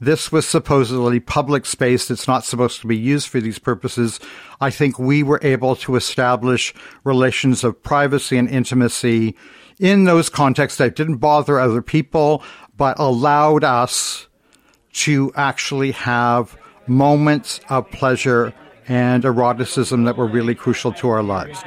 this 0.00 0.30
was 0.30 0.46
supposedly 0.46 1.20
public 1.20 1.64
space 1.64 2.08
that's 2.08 2.28
not 2.28 2.44
supposed 2.44 2.80
to 2.80 2.86
be 2.86 2.96
used 2.96 3.28
for 3.28 3.40
these 3.40 3.58
purposes. 3.58 4.20
I 4.60 4.70
think 4.70 4.98
we 4.98 5.22
were 5.22 5.40
able 5.42 5.74
to 5.76 5.96
establish 5.96 6.74
relations 7.02 7.64
of 7.64 7.82
privacy 7.82 8.36
and 8.36 8.48
intimacy 8.48 9.34
in 9.78 10.04
those 10.04 10.28
contexts 10.28 10.78
that 10.78 10.96
didn't 10.96 11.16
bother 11.16 11.58
other 11.58 11.82
people, 11.82 12.42
but 12.76 12.98
allowed 12.98 13.64
us 13.64 14.26
to 14.92 15.32
actually 15.34 15.92
have 15.92 16.56
moments 16.86 17.60
of 17.68 17.90
pleasure 17.90 18.54
and 18.88 19.24
eroticism 19.24 20.04
that 20.04 20.16
were 20.16 20.26
really 20.26 20.54
crucial 20.54 20.92
to 20.92 21.08
our 21.08 21.22
lives. 21.22 21.62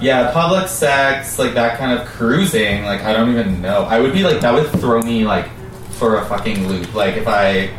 Yeah, 0.00 0.32
public 0.32 0.68
sex, 0.68 1.38
like 1.38 1.54
that 1.54 1.78
kind 1.78 1.98
of 1.98 2.06
cruising, 2.06 2.84
like 2.84 3.02
I 3.02 3.12
don't 3.12 3.30
even 3.30 3.62
know. 3.62 3.82
I 3.84 4.00
would 4.00 4.12
be 4.12 4.22
like 4.22 4.40
that 4.40 4.52
would 4.52 4.68
throw 4.80 5.00
me 5.02 5.24
like 5.24 5.48
for 5.92 6.16
a 6.18 6.24
fucking 6.26 6.66
loop. 6.68 6.94
Like 6.94 7.16
if 7.16 7.26
I 7.28 7.70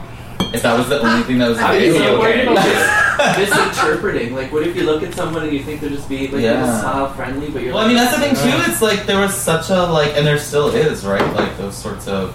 if 0.53 0.61
that 0.63 0.77
was 0.77 0.87
the 0.87 1.01
only 1.01 1.23
thing 1.23 1.37
that 1.39 1.49
was 1.49 1.59
How 1.59 1.71
do 1.73 1.79
you 1.83 1.95
available. 1.95 2.11
feel 2.13 2.19
worried 2.21 2.47
about 2.47 3.37
mis- 3.37 3.49
misinterpreting? 3.49 4.33
Like, 4.35 4.51
what 4.53 4.63
if 4.65 4.75
you 4.75 4.83
look 4.83 5.03
at 5.03 5.13
someone 5.13 5.43
and 5.43 5.51
you 5.53 5.61
think 5.63 5.81
they're 5.81 5.89
just 5.89 6.07
being 6.07 6.31
like 6.31 6.41
Yeah. 6.43 6.79
style 6.79 7.13
friendly, 7.13 7.49
but 7.49 7.61
you're 7.63 7.73
Well, 7.73 7.83
I 7.83 7.87
mean 7.87 7.97
that's 7.97 8.15
the 8.15 8.21
thing 8.21 8.33
too. 8.35 8.71
It's 8.71 8.81
like 8.81 9.05
there 9.05 9.19
was 9.19 9.33
such 9.35 9.69
a 9.69 9.83
like, 9.83 10.15
and 10.15 10.25
there 10.25 10.37
still 10.39 10.69
is, 10.69 11.05
right? 11.05 11.21
Like 11.35 11.57
those 11.57 11.75
sorts 11.75 12.07
of 12.07 12.33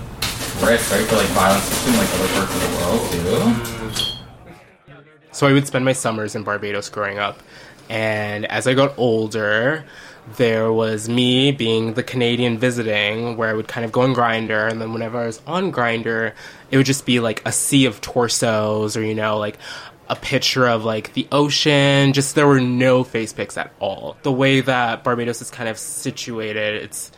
risks, 0.62 0.92
right, 0.92 1.06
for 1.06 1.16
like 1.16 1.26
violence, 1.28 1.64
especially 1.70 1.92
in 1.92 1.98
like 1.98 2.14
other 2.14 2.28
parts 2.34 2.54
of 2.54 2.60
the 2.62 2.76
world 2.76 4.06
too. 4.06 4.16
So 5.32 5.46
I 5.46 5.52
would 5.52 5.66
spend 5.66 5.84
my 5.84 5.92
summers 5.92 6.34
in 6.34 6.42
Barbados 6.42 6.88
growing 6.90 7.18
up. 7.18 7.38
And 7.90 8.46
as 8.46 8.68
I 8.68 8.74
got 8.74 8.96
older, 8.96 9.84
there 10.36 10.72
was 10.72 11.08
me 11.08 11.50
being 11.50 11.94
the 11.94 12.04
Canadian 12.04 12.56
visiting, 12.56 13.36
where 13.36 13.50
I 13.50 13.52
would 13.52 13.66
kind 13.66 13.84
of 13.84 13.90
go 13.90 14.02
on 14.02 14.14
Grindr, 14.14 14.70
and 14.70 14.80
then 14.80 14.92
whenever 14.92 15.18
I 15.18 15.26
was 15.26 15.42
on 15.44 15.72
Grindr, 15.72 16.32
it 16.70 16.76
would 16.76 16.86
just 16.86 17.04
be 17.04 17.18
like 17.18 17.42
a 17.44 17.50
sea 17.50 17.86
of 17.86 18.00
torsos, 18.00 18.96
or 18.96 19.04
you 19.04 19.16
know, 19.16 19.38
like 19.38 19.58
a 20.08 20.14
picture 20.14 20.68
of 20.68 20.84
like 20.84 21.14
the 21.14 21.26
ocean. 21.32 22.12
Just 22.12 22.36
there 22.36 22.46
were 22.46 22.60
no 22.60 23.02
face 23.02 23.32
pics 23.32 23.58
at 23.58 23.72
all. 23.80 24.16
The 24.22 24.32
way 24.32 24.60
that 24.60 25.02
Barbados 25.02 25.42
is 25.42 25.50
kind 25.50 25.68
of 25.68 25.76
situated, 25.76 26.82
it's 26.84 27.10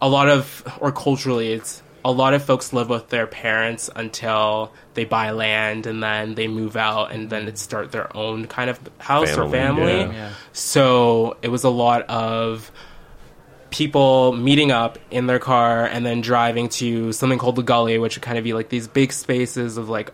a 0.00 0.08
lot 0.08 0.28
of, 0.28 0.62
or 0.80 0.92
culturally, 0.92 1.52
it's 1.52 1.82
a 2.04 2.10
lot 2.10 2.34
of 2.34 2.44
folks 2.44 2.72
live 2.72 2.88
with 2.88 3.08
their 3.10 3.26
parents 3.26 3.88
until 3.94 4.72
they 4.94 5.04
buy 5.04 5.30
land 5.30 5.86
and 5.86 6.02
then 6.02 6.34
they 6.34 6.48
move 6.48 6.76
out 6.76 7.12
and 7.12 7.30
then 7.30 7.44
they 7.46 7.54
start 7.54 7.92
their 7.92 8.14
own 8.16 8.46
kind 8.46 8.68
of 8.70 8.80
house 8.98 9.30
or 9.36 9.48
Family, 9.48 9.52
family. 9.52 9.92
yeah. 9.92 10.12
Yeah. 10.12 10.32
So 10.52 11.36
it 11.42 11.48
was 11.48 11.62
a 11.64 11.70
lot 11.70 12.02
of 12.10 12.72
people 13.70 14.32
meeting 14.32 14.70
up 14.70 14.98
in 15.10 15.26
their 15.26 15.38
car 15.38 15.86
and 15.86 16.04
then 16.04 16.20
driving 16.20 16.68
to 16.68 17.12
something 17.12 17.38
called 17.38 17.56
the 17.56 17.62
gully, 17.62 17.96
which 17.98 18.16
would 18.16 18.22
kind 18.22 18.36
of 18.36 18.44
be 18.44 18.52
like 18.52 18.68
these 18.68 18.86
big 18.86 19.12
spaces 19.12 19.76
of 19.78 19.88
like 19.88 20.12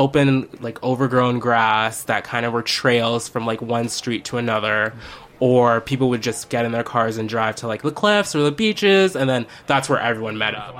open, 0.00 0.48
like 0.60 0.82
overgrown 0.82 1.38
grass 1.38 2.04
that 2.04 2.24
kind 2.24 2.46
of 2.46 2.54
were 2.54 2.62
trails 2.62 3.28
from 3.28 3.44
like 3.44 3.60
one 3.60 3.88
street 3.88 4.24
to 4.26 4.38
another. 4.38 4.94
Or 5.38 5.80
people 5.80 6.10
would 6.10 6.22
just 6.22 6.50
get 6.50 6.66
in 6.66 6.72
their 6.72 6.84
cars 6.84 7.16
and 7.16 7.26
drive 7.26 7.56
to 7.56 7.66
like 7.66 7.82
the 7.82 7.90
cliffs 7.90 8.34
or 8.34 8.42
the 8.42 8.52
beaches, 8.52 9.16
and 9.16 9.28
then 9.28 9.46
that's 9.66 9.88
where 9.88 9.98
everyone 9.98 10.36
met 10.36 10.54
up. 10.54 10.74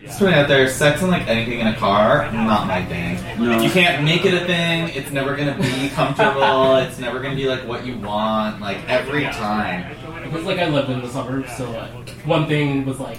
Just 0.00 0.18
putting 0.18 0.34
it 0.34 0.38
out 0.38 0.48
there, 0.48 0.68
sex 0.68 1.00
and 1.00 1.10
like 1.10 1.26
anything 1.26 1.60
in 1.60 1.66
a 1.66 1.76
car, 1.76 2.30
not 2.32 2.66
my 2.66 2.84
thing. 2.84 3.18
No. 3.42 3.58
You 3.60 3.70
can't 3.70 4.04
make 4.04 4.24
it 4.26 4.34
a 4.34 4.44
thing. 4.46 4.90
It's 4.90 5.10
never 5.10 5.34
gonna 5.36 5.56
be 5.56 5.88
comfortable. 5.88 6.76
it's 6.76 6.98
never 6.98 7.18
gonna 7.20 7.34
be 7.34 7.46
like 7.46 7.66
what 7.66 7.86
you 7.86 7.96
want. 7.96 8.60
Like 8.60 8.78
every 8.88 9.24
time. 9.24 9.96
Because 10.22 10.44
like 10.44 10.58
I 10.58 10.68
lived 10.68 10.90
in 10.90 11.00
the 11.00 11.08
suburbs, 11.08 11.56
so 11.56 11.70
like 11.70 12.10
one 12.26 12.46
thing 12.46 12.84
was 12.84 13.00
like 13.00 13.18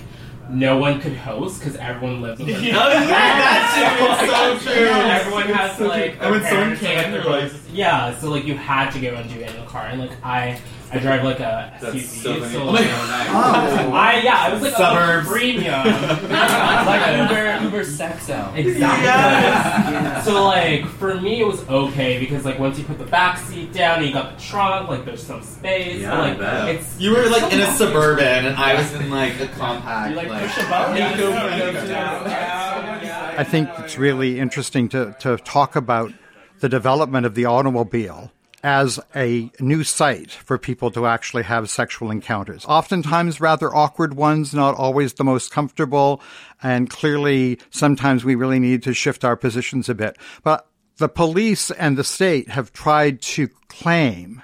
no 0.49 0.77
one 0.77 0.99
could 1.01 1.15
host 1.15 1.59
because 1.59 1.75
everyone 1.77 2.21
lives 2.21 2.39
In 2.39 2.47
the 2.47 2.53
Oh, 2.55 2.59
yeah, 2.59 3.03
that's 3.09 3.73
true. 3.75 4.07
It's 4.55 4.65
so 4.65 4.73
true. 4.73 4.85
Yeah, 4.85 5.17
everyone 5.19 5.43
has 5.47 5.79
like. 5.79 6.17
And 6.21 6.31
when 6.31 6.41
their 6.41 6.49
someone 6.51 6.77
can, 6.77 7.13
or, 7.13 7.21
they're 7.21 7.31
like, 7.31 7.51
like- 7.53 7.61
yeah, 7.73 8.17
so 8.17 8.29
like 8.29 8.45
you 8.45 8.55
had 8.55 8.89
to 8.91 8.99
go 8.99 9.13
and 9.15 9.29
do 9.29 9.39
it 9.39 9.49
in 9.53 9.59
the 9.59 9.65
car, 9.67 9.87
and 9.87 9.99
like 9.99 10.11
I. 10.23 10.59
I 10.91 10.99
drive 10.99 11.23
like 11.23 11.39
a 11.41 11.77
That's 11.81 11.95
SUV, 11.95 12.01
so 12.23 12.33
so, 12.39 12.39
funny. 12.41 12.71
like, 12.71 12.87
Oh, 12.87 13.07
nice. 13.09 13.79
I 13.91 14.21
yeah, 14.23 14.35
I 14.37 14.53
was 14.53 14.61
like 14.61 14.73
Suburbs. 14.73 15.27
a 15.27 15.31
premium, 15.31 15.81
It's 15.85 16.23
like 16.31 17.29
Uber, 17.29 17.63
Uber 17.65 17.83
sex 17.83 18.29
out. 18.29 18.57
Exactly. 18.57 19.03
Yes. 19.03 20.25
So 20.25 20.43
like 20.45 20.85
for 20.85 21.19
me 21.19 21.41
it 21.41 21.47
was 21.47 21.67
okay 21.67 22.19
because 22.19 22.45
like 22.45 22.57
once 22.57 22.77
you 22.77 22.85
put 22.85 22.97
the 22.99 23.05
back 23.05 23.37
seat 23.37 23.73
down 23.73 23.97
and 23.99 24.07
you 24.07 24.13
got 24.13 24.37
the 24.37 24.41
trunk, 24.43 24.87
like 24.87 25.03
there's 25.03 25.21
some 25.23 25.41
space. 25.41 26.01
Yeah, 26.01 26.11
but, 26.11 26.19
like 26.19 26.39
bet. 26.39 26.75
it's 26.75 26.99
You 26.99 27.11
were 27.11 27.27
like 27.29 27.51
in 27.51 27.59
a 27.59 27.71
suburban, 27.71 28.45
and 28.45 28.55
I 28.55 28.75
was 28.75 28.93
in 28.93 29.09
like 29.09 29.39
a 29.41 29.47
compact. 29.49 30.11
You 30.11 30.15
like, 30.15 30.29
like 30.29 30.41
push 30.43 30.65
a 30.65 30.69
button. 30.69 30.97
Yeah, 30.97 31.17
you 31.17 31.23
yeah, 31.29 31.71
go- 31.81 31.85
yeah, 31.87 33.33
go. 33.33 33.37
I 33.37 33.43
think 33.43 33.69
it's 33.79 33.97
really 33.97 34.39
interesting 34.39 34.89
to, 34.89 35.15
to 35.19 35.37
talk 35.37 35.75
about 35.75 36.11
the 36.59 36.69
development 36.69 37.25
of 37.25 37.35
the 37.35 37.45
automobile 37.45 38.31
as 38.63 38.99
a 39.15 39.51
new 39.59 39.83
site 39.83 40.31
for 40.31 40.57
people 40.57 40.91
to 40.91 41.05
actually 41.05 41.43
have 41.43 41.69
sexual 41.69 42.11
encounters. 42.11 42.65
Oftentimes 42.65 43.39
rather 43.39 43.73
awkward 43.73 44.15
ones, 44.15 44.53
not 44.53 44.75
always 44.75 45.13
the 45.13 45.23
most 45.23 45.51
comfortable, 45.51 46.21
and 46.61 46.89
clearly 46.89 47.59
sometimes 47.69 48.25
we 48.25 48.35
really 48.35 48.59
need 48.59 48.83
to 48.83 48.93
shift 48.93 49.23
our 49.23 49.35
positions 49.35 49.89
a 49.89 49.95
bit. 49.95 50.17
But 50.43 50.67
the 50.97 51.09
police 51.09 51.69
and 51.71 51.97
the 51.97 52.03
state 52.03 52.49
have 52.49 52.73
tried 52.73 53.21
to 53.21 53.49
claim 53.67 54.41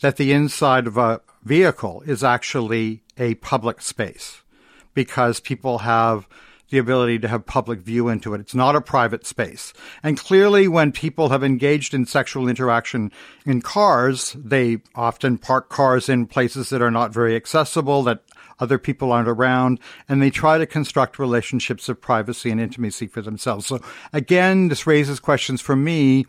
that 0.00 0.16
the 0.16 0.32
inside 0.32 0.86
of 0.86 0.96
a 0.96 1.20
vehicle 1.42 2.02
is 2.06 2.22
actually 2.22 3.02
a 3.18 3.34
public 3.36 3.80
space 3.80 4.42
because 4.94 5.40
people 5.40 5.78
have 5.78 6.28
the 6.70 6.78
ability 6.78 7.18
to 7.20 7.28
have 7.28 7.46
public 7.46 7.80
view 7.80 8.08
into 8.08 8.34
it. 8.34 8.40
It's 8.40 8.54
not 8.54 8.76
a 8.76 8.80
private 8.80 9.26
space. 9.26 9.72
And 10.02 10.18
clearly 10.18 10.68
when 10.68 10.92
people 10.92 11.28
have 11.28 11.44
engaged 11.44 11.94
in 11.94 12.06
sexual 12.06 12.48
interaction 12.48 13.12
in 13.44 13.62
cars, 13.62 14.36
they 14.38 14.78
often 14.94 15.38
park 15.38 15.68
cars 15.68 16.08
in 16.08 16.26
places 16.26 16.70
that 16.70 16.82
are 16.82 16.90
not 16.90 17.12
very 17.12 17.36
accessible, 17.36 18.02
that 18.04 18.22
other 18.58 18.78
people 18.78 19.12
aren't 19.12 19.28
around, 19.28 19.78
and 20.08 20.20
they 20.20 20.30
try 20.30 20.58
to 20.58 20.66
construct 20.66 21.18
relationships 21.18 21.88
of 21.88 22.00
privacy 22.00 22.50
and 22.50 22.60
intimacy 22.60 23.06
for 23.06 23.20
themselves. 23.20 23.66
So 23.66 23.80
again, 24.12 24.68
this 24.68 24.86
raises 24.86 25.20
questions 25.20 25.60
for 25.60 25.76
me 25.76 26.26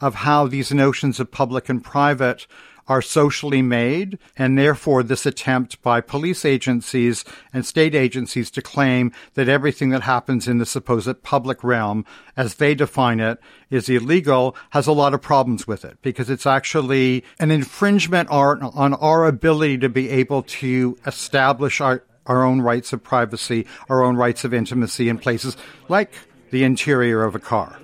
of 0.00 0.14
how 0.14 0.46
these 0.46 0.72
notions 0.72 1.20
of 1.20 1.30
public 1.30 1.68
and 1.68 1.82
private 1.82 2.46
are 2.88 3.02
socially 3.02 3.62
made, 3.62 4.18
and 4.36 4.58
therefore 4.58 5.02
this 5.02 5.26
attempt 5.26 5.80
by 5.82 6.00
police 6.00 6.44
agencies 6.44 7.24
and 7.52 7.64
state 7.64 7.94
agencies 7.94 8.50
to 8.50 8.62
claim 8.62 9.12
that 9.34 9.48
everything 9.48 9.90
that 9.90 10.02
happens 10.02 10.48
in 10.48 10.58
the 10.58 10.66
supposed 10.66 11.22
public 11.22 11.62
realm, 11.62 12.04
as 12.36 12.54
they 12.54 12.74
define 12.74 13.20
it, 13.20 13.38
is 13.70 13.88
illegal, 13.88 14.56
has 14.70 14.86
a 14.86 14.92
lot 14.92 15.14
of 15.14 15.20
problems 15.20 15.66
with 15.66 15.84
it 15.84 15.98
because 16.02 16.30
it's 16.30 16.46
actually 16.46 17.24
an 17.38 17.50
infringement 17.50 18.28
on, 18.30 18.58
our 18.94 19.26
ability 19.26 19.78
to 19.78 19.88
be 19.88 20.08
able 20.08 20.42
to 20.42 20.96
establish 21.06 21.80
our, 21.80 22.02
our 22.26 22.42
own 22.42 22.60
rights 22.60 22.92
of 22.92 23.02
privacy, 23.02 23.66
our 23.88 24.02
own 24.02 24.16
rights 24.16 24.44
of 24.44 24.54
intimacy 24.54 25.08
in 25.08 25.18
places 25.18 25.56
like 25.88 26.12
the 26.50 26.64
interior 26.64 27.22
of 27.22 27.34
a 27.34 27.38
car. 27.38 27.78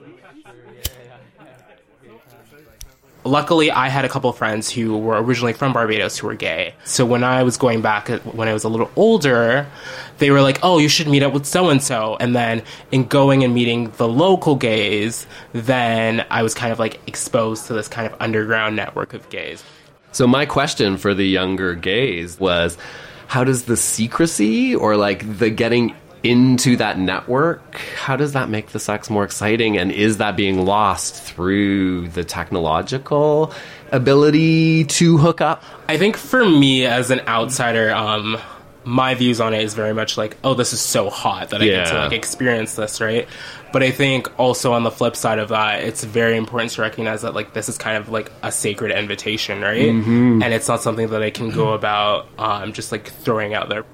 Luckily 3.24 3.70
I 3.70 3.88
had 3.88 4.04
a 4.04 4.08
couple 4.08 4.32
friends 4.32 4.70
who 4.70 4.96
were 4.98 5.20
originally 5.22 5.52
from 5.52 5.72
Barbados 5.72 6.18
who 6.18 6.26
were 6.26 6.34
gay. 6.34 6.74
So 6.84 7.04
when 7.04 7.24
I 7.24 7.42
was 7.42 7.56
going 7.56 7.82
back 7.82 8.10
uh, 8.10 8.18
when 8.20 8.48
I 8.48 8.52
was 8.52 8.64
a 8.64 8.68
little 8.68 8.90
older, 8.96 9.66
they 10.18 10.30
were 10.30 10.42
like, 10.42 10.58
"Oh, 10.62 10.78
you 10.78 10.88
should 10.88 11.08
meet 11.08 11.22
up 11.22 11.32
with 11.32 11.46
so 11.46 11.70
and 11.70 11.82
so." 11.82 12.16
And 12.20 12.34
then 12.34 12.62
in 12.92 13.04
going 13.04 13.42
and 13.44 13.54
meeting 13.54 13.90
the 13.96 14.08
local 14.08 14.54
gays, 14.54 15.26
then 15.52 16.24
I 16.30 16.42
was 16.42 16.54
kind 16.54 16.72
of 16.72 16.78
like 16.78 17.00
exposed 17.08 17.66
to 17.66 17.72
this 17.74 17.88
kind 17.88 18.10
of 18.10 18.16
underground 18.20 18.76
network 18.76 19.14
of 19.14 19.28
gays. 19.30 19.64
So 20.12 20.26
my 20.26 20.46
question 20.46 20.96
for 20.96 21.12
the 21.12 21.26
younger 21.26 21.74
gays 21.74 22.38
was 22.38 22.78
how 23.26 23.42
does 23.42 23.64
the 23.64 23.76
secrecy 23.76 24.76
or 24.76 24.96
like 24.96 25.38
the 25.38 25.50
getting 25.50 25.94
into 26.24 26.76
that 26.76 26.98
network 26.98 27.76
how 27.96 28.16
does 28.16 28.32
that 28.32 28.48
make 28.48 28.68
the 28.68 28.80
sex 28.80 29.10
more 29.10 29.24
exciting 29.24 29.76
and 29.76 29.92
is 29.92 30.16
that 30.16 30.36
being 30.36 30.64
lost 30.64 31.22
through 31.22 32.08
the 32.08 32.24
technological 32.24 33.52
ability 33.92 34.84
to 34.84 35.18
hook 35.18 35.40
up 35.40 35.62
I 35.88 35.98
think 35.98 36.16
for 36.16 36.48
me 36.48 36.86
as 36.86 37.10
an 37.10 37.20
outsider, 37.28 37.90
um, 37.92 38.38
my 38.84 39.14
views 39.14 39.40
on 39.40 39.54
it 39.54 39.62
is 39.62 39.74
very 39.74 39.92
much 39.94 40.16
like, 40.16 40.36
oh, 40.44 40.54
this 40.54 40.72
is 40.72 40.80
so 40.80 41.10
hot 41.10 41.50
that 41.50 41.60
I 41.62 41.66
get 41.66 41.86
to 41.88 41.94
like 41.94 42.12
experience 42.12 42.74
this, 42.74 43.00
right? 43.00 43.28
But 43.72 43.82
I 43.82 43.90
think 43.90 44.38
also 44.38 44.72
on 44.72 44.82
the 44.82 44.90
flip 44.90 45.16
side 45.16 45.38
of 45.38 45.48
that, 45.50 45.84
it's 45.84 46.04
very 46.04 46.36
important 46.36 46.72
to 46.72 46.82
recognize 46.82 47.22
that 47.22 47.34
like 47.34 47.52
this 47.54 47.68
is 47.68 47.76
kind 47.78 47.96
of 47.96 48.08
like 48.08 48.30
a 48.42 48.50
sacred 48.52 48.92
invitation, 48.92 49.60
right? 49.60 49.90
Mhm. 49.90 50.42
And 50.42 50.54
it's 50.54 50.68
not 50.68 50.82
something 50.82 51.08
that 51.08 51.22
I 51.22 51.30
can 51.30 51.50
go 51.50 51.72
about 51.72 52.28
um, 52.38 52.72
just 52.72 52.92
like 52.92 53.08
throwing 53.10 53.52
out 53.54 53.68
there. 53.68 53.84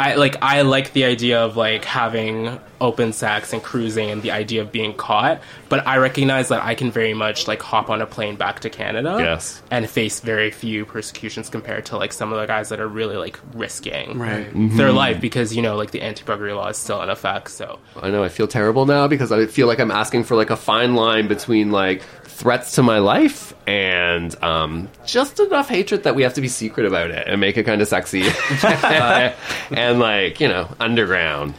I 0.00 0.14
like 0.14 0.36
I 0.40 0.62
like 0.62 0.94
the 0.94 1.04
idea 1.04 1.44
of 1.44 1.58
like 1.58 1.84
having 1.84 2.58
open 2.80 3.12
sex 3.12 3.52
and 3.52 3.62
cruising 3.62 4.10
and 4.10 4.22
the 4.22 4.30
idea 4.30 4.62
of 4.62 4.72
being 4.72 4.94
caught, 4.94 5.42
but 5.70 5.86
I 5.86 5.96
recognize 5.96 6.48
that 6.48 6.62
I 6.62 6.74
can 6.74 6.90
very 6.90 7.14
much 7.14 7.48
like 7.48 7.62
hop 7.62 7.88
on 7.88 8.02
a 8.02 8.06
plane 8.06 8.36
back 8.36 8.60
to 8.60 8.68
Canada 8.68 9.16
Yes. 9.18 9.62
and 9.70 9.88
face 9.88 10.20
very 10.20 10.50
few 10.50 10.84
persecutions 10.84 11.48
compared 11.48 11.86
to 11.86 11.96
like 11.96 12.12
some 12.12 12.30
of 12.32 12.38
the 12.38 12.46
guys 12.46 12.68
that 12.68 12.80
are 12.80 12.88
really 12.88 13.16
like 13.16 13.38
risking 13.54 14.18
Right. 14.18 14.44
their 14.76 14.90
Mhm. 14.90 14.94
life 14.94 15.20
because 15.22 15.56
you 15.56 15.62
know 15.62 15.76
like 15.76 15.92
the 15.92 16.02
anti-buggery 16.02 16.54
law 16.54 16.68
is 16.68 16.76
still 16.76 17.00
in 17.02 17.08
effect. 17.08 17.50
So 17.50 17.78
I 18.02 18.10
know 18.10 18.22
I 18.22 18.28
feel 18.28 18.46
terrible 18.46 18.84
now 18.84 19.06
because 19.08 19.32
I 19.32 19.46
feel 19.46 19.66
like 19.66 19.80
I'm 19.80 19.90
asking 19.90 20.24
for 20.24 20.34
like 20.36 20.50
a 20.50 20.56
fine 20.56 20.94
line 20.94 21.28
between 21.28 21.70
like 21.72 22.02
threats 22.24 22.72
to 22.72 22.82
my 22.82 22.98
life 22.98 23.54
and 23.66 24.34
um, 24.42 24.88
just 25.06 25.38
enough 25.40 25.68
hatred 25.68 26.02
that 26.04 26.14
we 26.14 26.22
have 26.22 26.34
to 26.34 26.40
be 26.40 26.48
secret 26.48 26.86
about 26.86 27.10
it 27.10 27.26
and 27.28 27.40
make 27.40 27.56
it 27.56 27.64
kind 27.64 27.80
of 27.82 27.86
sexy 27.88 28.24
and 29.70 30.00
like 30.00 30.40
you 30.40 30.48
know 30.48 30.68
underground. 30.80 31.54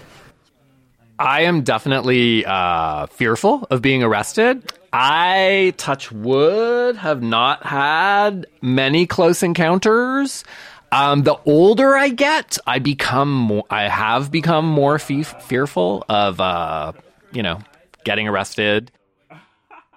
I 1.22 1.42
am 1.42 1.62
definitely 1.62 2.44
uh, 2.46 3.06
fearful 3.06 3.68
of 3.70 3.82
being 3.84 4.02
arrested. 4.02 4.74
I, 4.92 5.76
touch 5.78 6.12
wood, 6.12 6.96
have 6.96 7.22
not 7.22 7.64
had 7.64 8.48
many 8.62 9.06
close 9.06 9.44
encounters. 9.44 10.44
Um, 10.92 11.22
the 11.22 11.38
older 11.46 11.96
I 11.96 12.10
get, 12.10 12.58
I 12.66 12.80
become 12.80 13.32
more. 13.32 13.66
I 13.70 13.84
have 13.84 14.32
become 14.32 14.66
more 14.66 14.98
fe- 14.98 15.22
fearful 15.22 16.04
of, 16.10 16.42
uh, 16.42 16.94
you 17.32 17.44
know, 17.44 17.60
getting 18.04 18.28
arrested. 18.28 18.92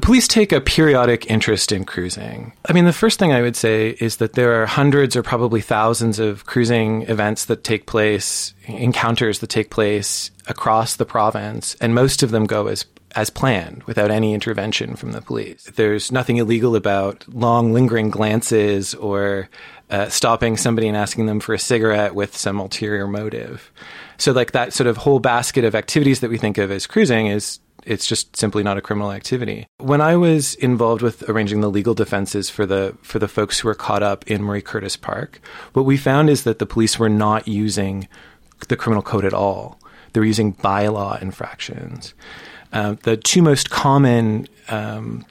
Police 0.03 0.29
take 0.29 0.53
a 0.53 0.61
periodic 0.61 1.31
interest 1.31 1.73
in 1.73 1.85
cruising. 1.85 2.53
I 2.67 2.73
mean, 2.73 2.85
the 2.85 2.93
first 2.93 3.19
thing 3.19 3.33
I 3.33 3.43
would 3.43 3.57
say 3.57 3.91
is 4.01 4.17
that 4.17 4.35
there 4.35 4.61
are 4.61 4.67
hundreds 4.67 5.17
or 5.17 5.23
probably 5.23 5.61
thousands 5.61 6.19
of 6.19 6.45
cruising 6.47 7.03
events 7.03 7.47
that 7.47 7.65
take 7.65 7.87
place, 7.87 8.53
encounters 8.67 9.39
that 9.39 9.49
take 9.49 9.71
place 9.71 10.31
across 10.47 10.97
the 10.97 11.07
province, 11.07 11.75
and 11.81 11.95
most 11.95 12.23
of 12.23 12.33
them 12.33 12.47
go 12.47 12.67
as 12.67 12.85
as 13.15 13.31
planned 13.31 13.85
without 13.85 14.11
any 14.11 14.35
intervention 14.35 14.97
from 14.97 15.13
the 15.13 15.23
police. 15.23 15.71
There's 15.77 16.11
nothing 16.11 16.39
illegal 16.39 16.75
about 16.75 17.25
long 17.29 17.73
lingering 17.73 18.11
glances 18.11 18.93
or 18.95 19.49
uh, 19.89 20.09
stopping 20.09 20.57
somebody 20.57 20.89
and 20.89 20.97
asking 20.97 21.27
them 21.27 21.39
for 21.39 21.55
a 21.55 21.59
cigarette 21.59 22.15
with 22.15 22.37
some 22.37 22.59
ulterior 22.59 23.07
motive. 23.07 23.71
So 24.19 24.33
like 24.33 24.53
that 24.53 24.73
sort 24.73 24.89
of 24.89 24.97
whole 24.97 25.21
basket 25.21 25.65
of 25.65 25.75
activities 25.75 26.21
that 26.21 26.31
we 26.31 26.39
think 26.39 26.59
of 26.59 26.71
as 26.71 26.87
cruising 26.87 27.29
is 27.29 27.61
it's 27.87 28.07
just 28.07 28.37
simply 28.37 28.63
not 28.63 28.77
a 28.77 28.81
criminal 28.81 29.13
activity. 29.13 29.67
When 29.79 30.01
I 30.01 30.17
was 30.17 30.55
involved 30.57 31.03
with 31.03 31.29
arranging 31.29 31.61
the 31.61 31.71
legal 31.71 31.95
defenses 31.95 32.51
for 32.51 32.67
the 32.67 32.97
for 33.03 33.19
the 33.19 33.29
folks 33.29 33.61
who 33.61 33.69
were 33.69 33.75
caught 33.75 34.03
up 34.03 34.29
in 34.31 34.43
Marie 34.43 34.63
Curtis 34.63 34.97
Park, 34.97 35.41
what 35.73 35.85
we 35.85 35.97
found 35.97 36.31
is 36.31 36.45
that 36.45 36.59
the 36.59 36.67
police 36.67 36.99
were 36.99 37.09
not 37.09 37.47
using 37.49 38.09
the 38.69 38.77
criminal 38.77 39.03
code 39.03 39.25
at 39.25 39.35
all. 39.35 39.79
They 40.13 40.21
were 40.21 40.27
using 40.27 40.55
bylaw 40.55 41.21
infractions. 41.21 42.15
Uh, 42.73 42.97
the 43.03 43.17
two 43.17 43.43
most 43.43 43.71
common 43.71 44.49
um, 44.69 45.25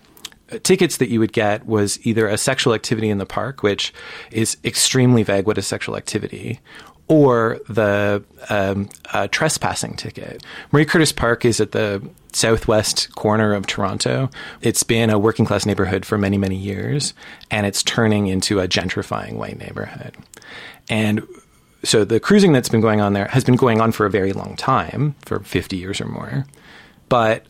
tickets 0.63 0.97
that 0.97 1.09
you 1.09 1.19
would 1.19 1.33
get 1.33 1.65
was 1.65 2.05
either 2.05 2.27
a 2.27 2.37
sexual 2.37 2.73
activity 2.73 3.09
in 3.09 3.17
the 3.17 3.25
park, 3.25 3.63
which 3.63 3.93
is 4.31 4.57
extremely 4.63 5.23
vague. 5.23 5.45
What 5.45 5.57
is 5.57 5.67
sexual 5.67 5.97
activity? 5.97 6.59
Or 7.07 7.59
the 7.67 8.23
um, 8.49 8.89
uh, 9.11 9.27
trespassing 9.27 9.95
ticket. 9.95 10.43
Marie 10.71 10.85
Curtis 10.85 11.11
Park 11.11 11.45
is 11.45 11.59
at 11.59 11.71
the 11.73 12.01
southwest 12.31 13.13
corner 13.15 13.53
of 13.53 13.67
Toronto. 13.67 14.29
It's 14.61 14.83
been 14.83 15.09
a 15.09 15.19
working 15.19 15.45
class 15.45 15.65
neighborhood 15.65 16.05
for 16.05 16.17
many, 16.17 16.37
many 16.37 16.55
years, 16.55 17.13
and 17.51 17.65
it's 17.65 17.83
turning 17.83 18.27
into 18.27 18.59
a 18.59 18.67
gentrifying 18.67 19.33
white 19.35 19.59
neighborhood. 19.59 20.15
And 20.89 21.27
so 21.83 22.05
the 22.05 22.19
cruising 22.19 22.53
that's 22.53 22.69
been 22.69 22.81
going 22.81 23.01
on 23.01 23.13
there 23.13 23.27
has 23.27 23.43
been 23.43 23.55
going 23.55 23.81
on 23.81 23.91
for 23.91 24.05
a 24.05 24.09
very 24.09 24.33
long 24.33 24.55
time, 24.55 25.15
for 25.21 25.39
50 25.39 25.77
years 25.77 25.99
or 25.99 26.05
more. 26.05 26.45
But 27.09 27.45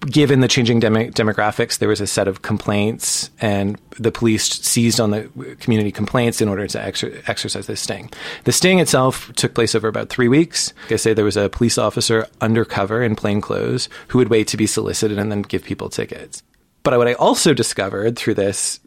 given 0.00 0.40
the 0.40 0.48
changing 0.48 0.80
demo- 0.80 1.08
demographics, 1.08 1.78
there 1.78 1.88
was 1.88 2.00
a 2.00 2.06
set 2.06 2.28
of 2.28 2.42
complaints, 2.42 3.30
and 3.40 3.80
the 3.98 4.12
police 4.12 4.44
seized 4.44 5.00
on 5.00 5.10
the 5.10 5.56
community 5.60 5.92
complaints 5.92 6.40
in 6.40 6.48
order 6.48 6.66
to 6.66 6.78
exer- 6.78 7.22
exercise 7.28 7.66
this 7.66 7.80
sting. 7.80 8.10
The 8.44 8.52
sting 8.52 8.78
itself 8.78 9.32
took 9.34 9.54
place 9.54 9.74
over 9.74 9.88
about 9.88 10.08
three 10.08 10.28
weeks. 10.28 10.72
Like 10.84 10.92
I 10.92 10.96
say, 10.96 11.14
there 11.14 11.24
was 11.24 11.36
a 11.36 11.48
police 11.48 11.78
officer 11.78 12.26
undercover 12.40 13.02
in 13.02 13.16
plain 13.16 13.40
clothes 13.40 13.88
who 14.08 14.18
would 14.18 14.28
wait 14.28 14.48
to 14.48 14.56
be 14.56 14.66
solicited 14.66 15.18
and 15.18 15.30
then 15.30 15.42
give 15.42 15.64
people 15.64 15.88
tickets. 15.88 16.42
But 16.82 16.98
what 16.98 17.06
I 17.06 17.12
also 17.14 17.54
discovered 17.54 18.16
through 18.16 18.34
this, 18.34 18.80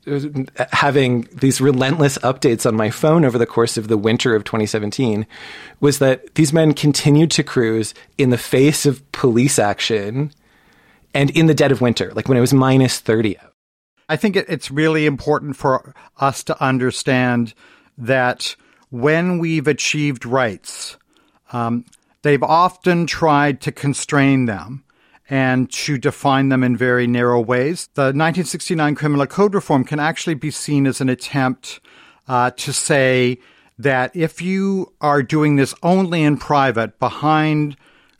having 0.71 1.29
these 1.31 1.61
relentless 1.61 2.17
updates 2.19 2.65
on 2.65 2.75
my 2.75 2.89
phone 2.89 3.23
over 3.23 3.37
the 3.37 3.45
course 3.45 3.77
of 3.77 3.87
the 3.87 3.97
winter 3.97 4.35
of 4.35 4.43
2017, 4.43 5.25
was 5.79 5.99
that 5.99 6.35
these 6.35 6.51
men 6.51 6.73
continued 6.73 7.31
to 7.31 7.43
cruise 7.43 7.93
in 8.17 8.31
the 8.31 8.37
face 8.37 8.85
of 8.85 9.09
police 9.13 9.57
action 9.59 10.33
and 11.15 11.29
in 11.31 11.47
the 11.47 11.55
dead 11.55 11.71
of 11.71 11.81
winter, 11.81 12.11
like 12.13 12.27
when 12.27 12.37
it 12.37 12.41
was 12.41 12.53
minus 12.53 12.99
30 12.99 13.39
out. 13.39 13.53
I 14.07 14.17
think 14.17 14.35
it, 14.35 14.45
it's 14.47 14.69
really 14.69 15.07
important 15.07 15.55
for 15.55 15.95
us 16.19 16.43
to 16.43 16.63
understand 16.63 17.55
that 17.97 18.55
when 18.91 19.39
we've 19.39 19.67
achieved 19.67 20.25
rights, 20.25 20.97
um, 21.53 21.85
they've 22.21 22.43
often 22.43 23.07
tried 23.07 23.61
to 23.61 23.71
constrain 23.71 24.45
them 24.45 24.83
and 25.27 25.71
to 25.71 25.97
define 25.97 26.49
them 26.49 26.63
in 26.63 26.77
very 26.77 27.07
narrow 27.07 27.39
ways. 27.39 27.87
The 27.95 28.01
1969 28.01 28.93
criminal 28.93 29.25
code 29.25 29.55
reform 29.55 29.85
can 29.85 29.99
actually 29.99 30.35
be 30.35 30.51
seen 30.51 30.85
as 30.85 31.01
an 31.01 31.09
attempt 31.09 31.79
uh, 32.27 32.51
to 32.51 32.73
say 32.73 33.39
that 33.79 34.15
if 34.15 34.41
you 34.41 34.93
are 35.01 35.23
doing 35.23 35.55
this 35.55 35.73
only 35.81 36.23
in 36.23 36.37
private, 36.37 36.99
behind 36.99 37.75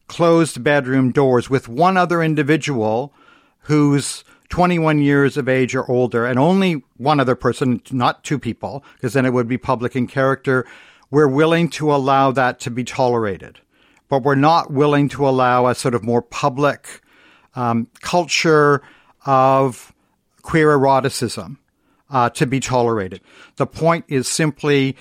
closed 0.08 0.64
bedroom 0.64 1.12
doors 1.12 1.50
with 1.50 1.68
one 1.68 1.98
other 1.98 2.22
individual 2.22 3.14
who's 3.62 4.24
21 4.50 5.00
years 5.00 5.38
of 5.38 5.50
age 5.50 5.76
or 5.76 5.90
older 5.90 6.26
and 6.26 6.38
only 6.38 6.84
one 6.98 7.20
other 7.20 7.36
person, 7.36 7.82
not 7.92 8.24
two 8.24 8.38
people, 8.38 8.84
because 8.96 9.14
then 9.14 9.26
it 9.26 9.34
would 9.34 9.48
be 9.48 9.58
public 9.58 9.96
in 9.96 10.08
character, 10.08 10.66
we're 11.12 11.28
willing 11.28 11.70
to 11.70 11.94
allow 11.94 12.32
that 12.32 12.60
to 12.60 12.72
be 12.72 12.84
tolerated. 12.84 13.60
But 14.08 14.24
we're 14.24 14.36
not 14.36 14.72
willing 14.72 15.10
to 15.10 15.28
allow 15.28 15.68
a 15.68 15.76
sort 15.76 15.96
of 15.96 16.04
more 16.04 16.22
public 16.22 17.02
um, 17.56 17.88
culture 18.02 18.82
of 19.25 19.94
queer 20.42 20.77
eroticism 20.77 21.58
uh, 22.10 22.29
to 22.32 22.46
be 22.46 22.60
tolerated. 22.60 23.22
The 23.56 23.66
point 23.66 24.06
is 24.08 24.27
simply 24.27 24.96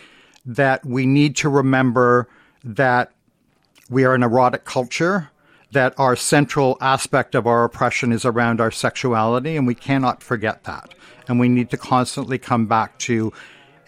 that 0.47 0.85
we 0.85 1.07
need 1.07 1.37
to 1.37 1.49
remember 1.49 2.29
that 2.63 3.13
we 3.91 4.05
are 4.05 4.15
an 4.15 4.23
erotic 4.23 4.65
culture, 4.65 5.31
that 5.73 5.95
our 5.99 6.15
central 6.17 6.77
aspect 6.81 7.35
of 7.35 7.47
our 7.47 7.65
oppression 7.65 8.13
is 8.13 8.25
around 8.25 8.61
our 8.61 8.71
sexuality, 8.71 9.57
and 9.57 9.67
we 9.67 9.75
cannot 9.75 10.23
forget 10.23 10.65
that. 10.65 10.95
And 11.27 11.41
we 11.41 11.49
need 11.49 11.71
to 11.71 11.77
constantly 11.77 12.39
come 12.39 12.67
back 12.67 12.99
to 13.01 13.33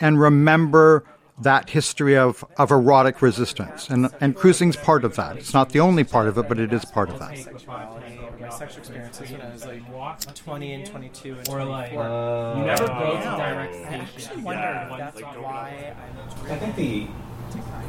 and 0.01 0.21
remember 0.21 1.05
that 1.41 1.71
history 1.71 2.17
of, 2.17 2.43
of 2.57 2.71
erotic 2.71 3.21
resistance. 3.21 3.89
And, 3.91 4.09
and 4.21 4.35
cruising's 4.35 4.77
part 4.77 5.05
of 5.05 5.17
that. 5.17 5.37
It's 5.37 5.53
not 5.53 5.71
the 5.71 5.81
only 5.81 6.03
part 6.03 6.29
of 6.29 6.39
it, 6.39 6.49
but 6.49 6.59
it 6.59 6.73
is 6.73 6.85
part 6.87 7.11
of 7.11 7.19
that. 7.19 7.31
My 8.41 8.49
sexual 8.51 8.79
experiences 8.81 9.31
when 9.31 9.41
I 9.41 9.53
was 9.53 9.67
like 9.67 10.35
20 10.35 10.73
and 10.73 10.87
22 10.87 11.39
and 11.39 11.49
Or 11.49 11.65
like, 11.65 11.93
24. 11.93 12.03
uh, 12.05 12.59
you 12.59 12.65
never 12.65 12.87
go 12.87 12.95
to 12.95 13.19
yeah. 13.19 13.37
direct 13.37 13.75
I 13.75 13.79
station. 13.79 14.01
actually 14.01 14.43
wondered 14.43 14.63
Yeah, 14.63 14.97
that's 14.99 15.17
like, 15.21 15.43
why 15.43 15.95
I 16.49 16.53
I 16.53 16.57
think 16.59 16.77
the 16.77 17.09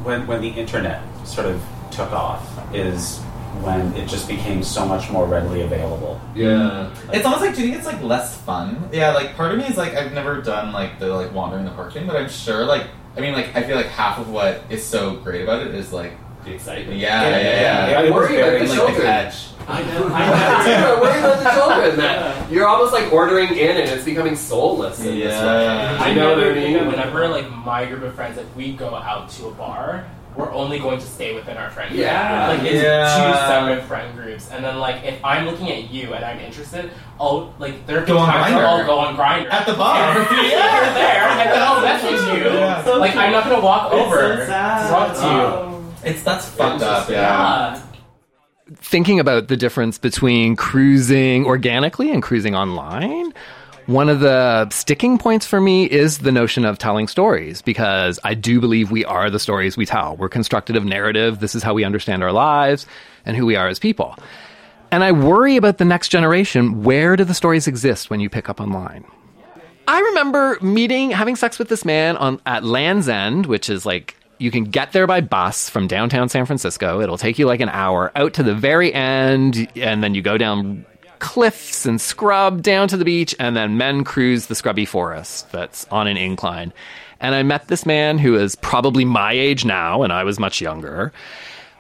when 0.04 0.28
when 0.28 0.41
the 0.41 0.50
internet 0.50 1.02
sort 1.26 1.48
of 1.48 1.62
took 1.91 2.12
off 2.12 2.48
is 2.74 3.20
when 3.62 3.93
it 3.96 4.08
just 4.08 4.28
became 4.28 4.62
so 4.62 4.86
much 4.86 5.10
more 5.10 5.26
readily 5.26 5.62
available. 5.62 6.22
Yeah. 6.36 6.93
It's 7.12 7.26
almost 7.26 7.43
like, 7.43 7.56
do 7.56 7.62
you 7.62 7.67
think 7.67 7.78
it's 7.78 7.88
like 7.88 8.02
less 8.04 8.38
fun? 8.38 8.89
Yeah, 8.91 9.13
like 9.13 9.36
part 9.36 9.52
of 9.52 9.58
me 9.58 9.65
is 9.65 9.78
like, 9.78 9.96
I've 9.96 10.13
never 10.13 10.41
done 10.41 10.72
like 10.72 11.00
the 11.00 11.08
like 11.08 11.34
wandering 11.34 11.65
the 11.65 11.72
park 11.72 11.93
thing, 11.93 12.06
but 12.06 12.15
I'm 12.15 12.30
sure 12.30 12.65
like, 12.65 12.88
I 13.15 13.20
mean, 13.20 13.34
like, 13.34 13.56
I 13.56 13.63
feel 13.63 13.76
like 13.76 13.88
half 13.88 14.20
of 14.20 14.30
what 14.30 14.62
is 14.70 14.86
so 14.86 15.15
great 15.15 15.41
about 15.41 15.65
it 15.65 15.74
is 15.74 15.91
like 15.91 16.13
the 16.47 16.53
excitement. 16.55 16.97
Yeah, 16.99 17.21
Yeah, 17.23 17.29
yeah, 17.29 17.38
yeah, 17.38 17.62
yeah. 17.62 17.89
yeah. 17.91 17.99
I 17.99 18.03
was 18.03 18.12
worry 18.12 18.38
about 18.38 18.45
very, 18.51 18.60
the 18.62 18.67
like, 18.67 18.77
children. 18.77 19.01
catch. 19.05 19.47
I 19.69 19.83
know. 19.83 20.07
I 20.07 20.25
know. 20.29 20.63
too. 20.63 20.71
I 20.71 21.01
worry 21.01 21.19
about 21.19 21.43
the 21.43 21.49
children. 21.51 21.97
That 21.97 22.51
you're 22.51 22.67
almost 22.67 22.93
like 22.93 23.12
ordering 23.12 23.49
in, 23.49 23.71
and 23.77 23.89
it's 23.89 24.05
becoming 24.05 24.36
soulless. 24.36 24.99
in 24.99 25.19
this 25.19 25.33
way. 25.41 25.67
I 25.67 26.13
know 26.13 26.36
know 26.36 26.47
what 26.47 26.57
I 26.57 26.60
mean? 26.62 26.88
Whenever 26.88 27.27
like 27.27 27.51
my 27.51 27.86
group 27.86 28.03
of 28.03 28.15
friends, 28.15 28.38
if 28.38 28.55
we 28.55 28.73
go 28.73 28.95
out 28.95 29.29
to 29.31 29.47
a 29.47 29.51
bar, 29.51 30.05
we're 30.38 30.53
only 30.53 30.77
going 30.79 30.99
to 30.99 31.05
stay 31.05 31.33
within 31.33 31.57
our 31.57 31.69
friend 31.71 31.89
group. 31.89 31.99
Yeah. 32.01 32.47
like 32.47 32.62
it's 32.62 32.81
Yeah. 32.81 33.10
two 33.10 33.47
separate 33.49 33.83
friend 33.88 34.15
groups, 34.15 34.49
and 34.51 34.63
then 34.63 34.77
like 34.79 35.03
if 35.03 35.19
I'm 35.25 35.45
looking 35.45 35.69
at 35.71 35.89
you 35.91 36.13
and 36.13 36.23
I'm 36.23 36.39
interested, 36.39 36.89
I'll 37.19 37.53
like 37.60 37.86
there 37.88 38.01
are 38.01 38.05
Go 38.05 38.19
on 38.19 38.29
times 38.31 38.55
where 38.55 38.65
I'll 38.67 38.86
go 38.86 38.99
on 38.99 39.17
Grindr 39.17 39.51
At 39.51 39.65
the 39.65 39.73
bar. 39.73 39.97
and 40.12 40.21
if 40.23 40.31
you're 40.31 40.39
there, 40.47 41.27
and 41.27 41.49
then 41.51 41.62
I'll 41.62 41.81
message 41.81 42.21
you. 42.39 42.45
Yeah. 42.57 42.83
So 42.86 42.99
like 42.99 43.15
I'm 43.17 43.33
not 43.33 43.43
gonna 43.49 43.62
walk 43.62 43.91
It's 43.91 43.99
over 44.01 44.38
so 44.38 44.45
sad. 44.45 44.83
to 44.86 44.93
talk 44.93 45.15
to 45.17 45.27
you. 45.27 45.66
It's 46.08 46.24
that's 46.24 46.48
fucked 46.48 46.82
up. 46.84 47.10
Yeah. 47.10 47.82
thinking 48.76 49.20
about 49.20 49.48
the 49.48 49.58
difference 49.58 49.98
between 49.98 50.56
cruising 50.56 51.46
organically 51.46 52.12
and 52.12 52.22
cruising 52.22 52.56
online, 52.56 53.34
one 53.86 54.10
of 54.10 54.20
the 54.20 54.70
sticking 54.70 55.17
points 55.17 55.46
for 55.46 55.62
me 55.62 55.86
is 55.86 56.17
the 56.20 56.32
notion 56.32 56.65
of 56.65 56.78
telling 56.78 57.08
stories 57.08 57.62
because 57.62 58.20
I 58.26 58.34
do 58.34 58.60
believe 58.60 58.91
we 58.91 59.06
are 59.06 59.30
the 59.30 59.39
stories 59.39 59.78
we 59.78 59.86
tell. 59.86 60.17
We're 60.17 60.28
constructed 60.28 60.76
of 60.76 60.84
narrative. 60.84 61.39
This 61.39 61.56
is 61.56 61.63
how 61.63 61.74
we 61.74 61.86
understand 61.86 62.22
our 62.22 62.34
lives 62.34 62.86
and 63.26 63.38
who 63.38 63.46
we 63.46 63.56
are 63.56 63.70
as 63.70 63.80
people. 63.80 64.17
And 64.91 65.06
I 65.06 65.13
worry 65.13 65.56
about 65.56 65.78
the 65.78 65.86
next 65.86 66.10
generation. 66.10 66.84
Where 66.84 67.15
do 67.15 67.24
the 67.24 67.34
stories 67.34 67.67
exist 67.67 68.10
when 68.10 68.20
you 68.20 68.30
pick 68.30 68.50
up 68.50 68.60
online? 68.60 69.06
I 69.88 70.02
remember 70.02 70.58
meeting, 70.62 71.12
having 71.12 71.38
sex 71.38 71.58
with 71.58 71.70
this 71.70 71.86
man 71.86 72.17
on 72.17 72.41
at 72.46 72.65
Land's 72.65 73.08
End, 73.08 73.46
which 73.46 73.70
is 73.70 73.86
like 73.86 74.16
you 74.39 74.52
can 74.52 74.65
get 74.65 74.91
there 74.91 75.08
by 75.08 75.21
bus 75.21 75.69
from 75.69 75.88
downtown 75.88 76.30
San 76.30 76.45
Francisco. 76.45 77.02
It'll 77.02 77.17
take 77.17 77.39
you 77.39 77.45
like 77.45 77.60
an 77.60 77.69
hour 77.69 78.12
out 78.15 78.34
to 78.36 78.43
the 78.43 78.56
very 78.56 78.93
end, 78.93 79.67
and 79.76 80.04
then 80.04 80.15
you 80.15 80.21
go 80.21 80.38
down 80.38 80.86
cliffs 81.19 81.86
and 81.86 82.00
scrub 82.00 82.62
down 82.62 82.88
to 82.89 82.97
the 82.97 83.06
beach, 83.06 83.36
and 83.39 83.56
then 83.56 83.78
men 83.78 84.04
cruise 84.04 84.47
the 84.47 84.56
scrubby 84.56 84.86
forest 84.86 85.52
that's 85.52 85.88
on 85.88 86.08
an 86.08 86.17
incline. 86.17 86.71
And 87.19 87.34
I 87.34 87.43
met 87.43 87.67
this 87.67 87.86
man 87.86 88.19
who 88.19 88.36
is 88.36 88.56
probably 88.56 89.06
my 89.06 89.34
age 89.34 89.65
now, 89.65 90.04
and 90.04 90.13
I 90.13 90.23
was 90.23 90.39
much 90.39 90.62
younger. 90.62 91.12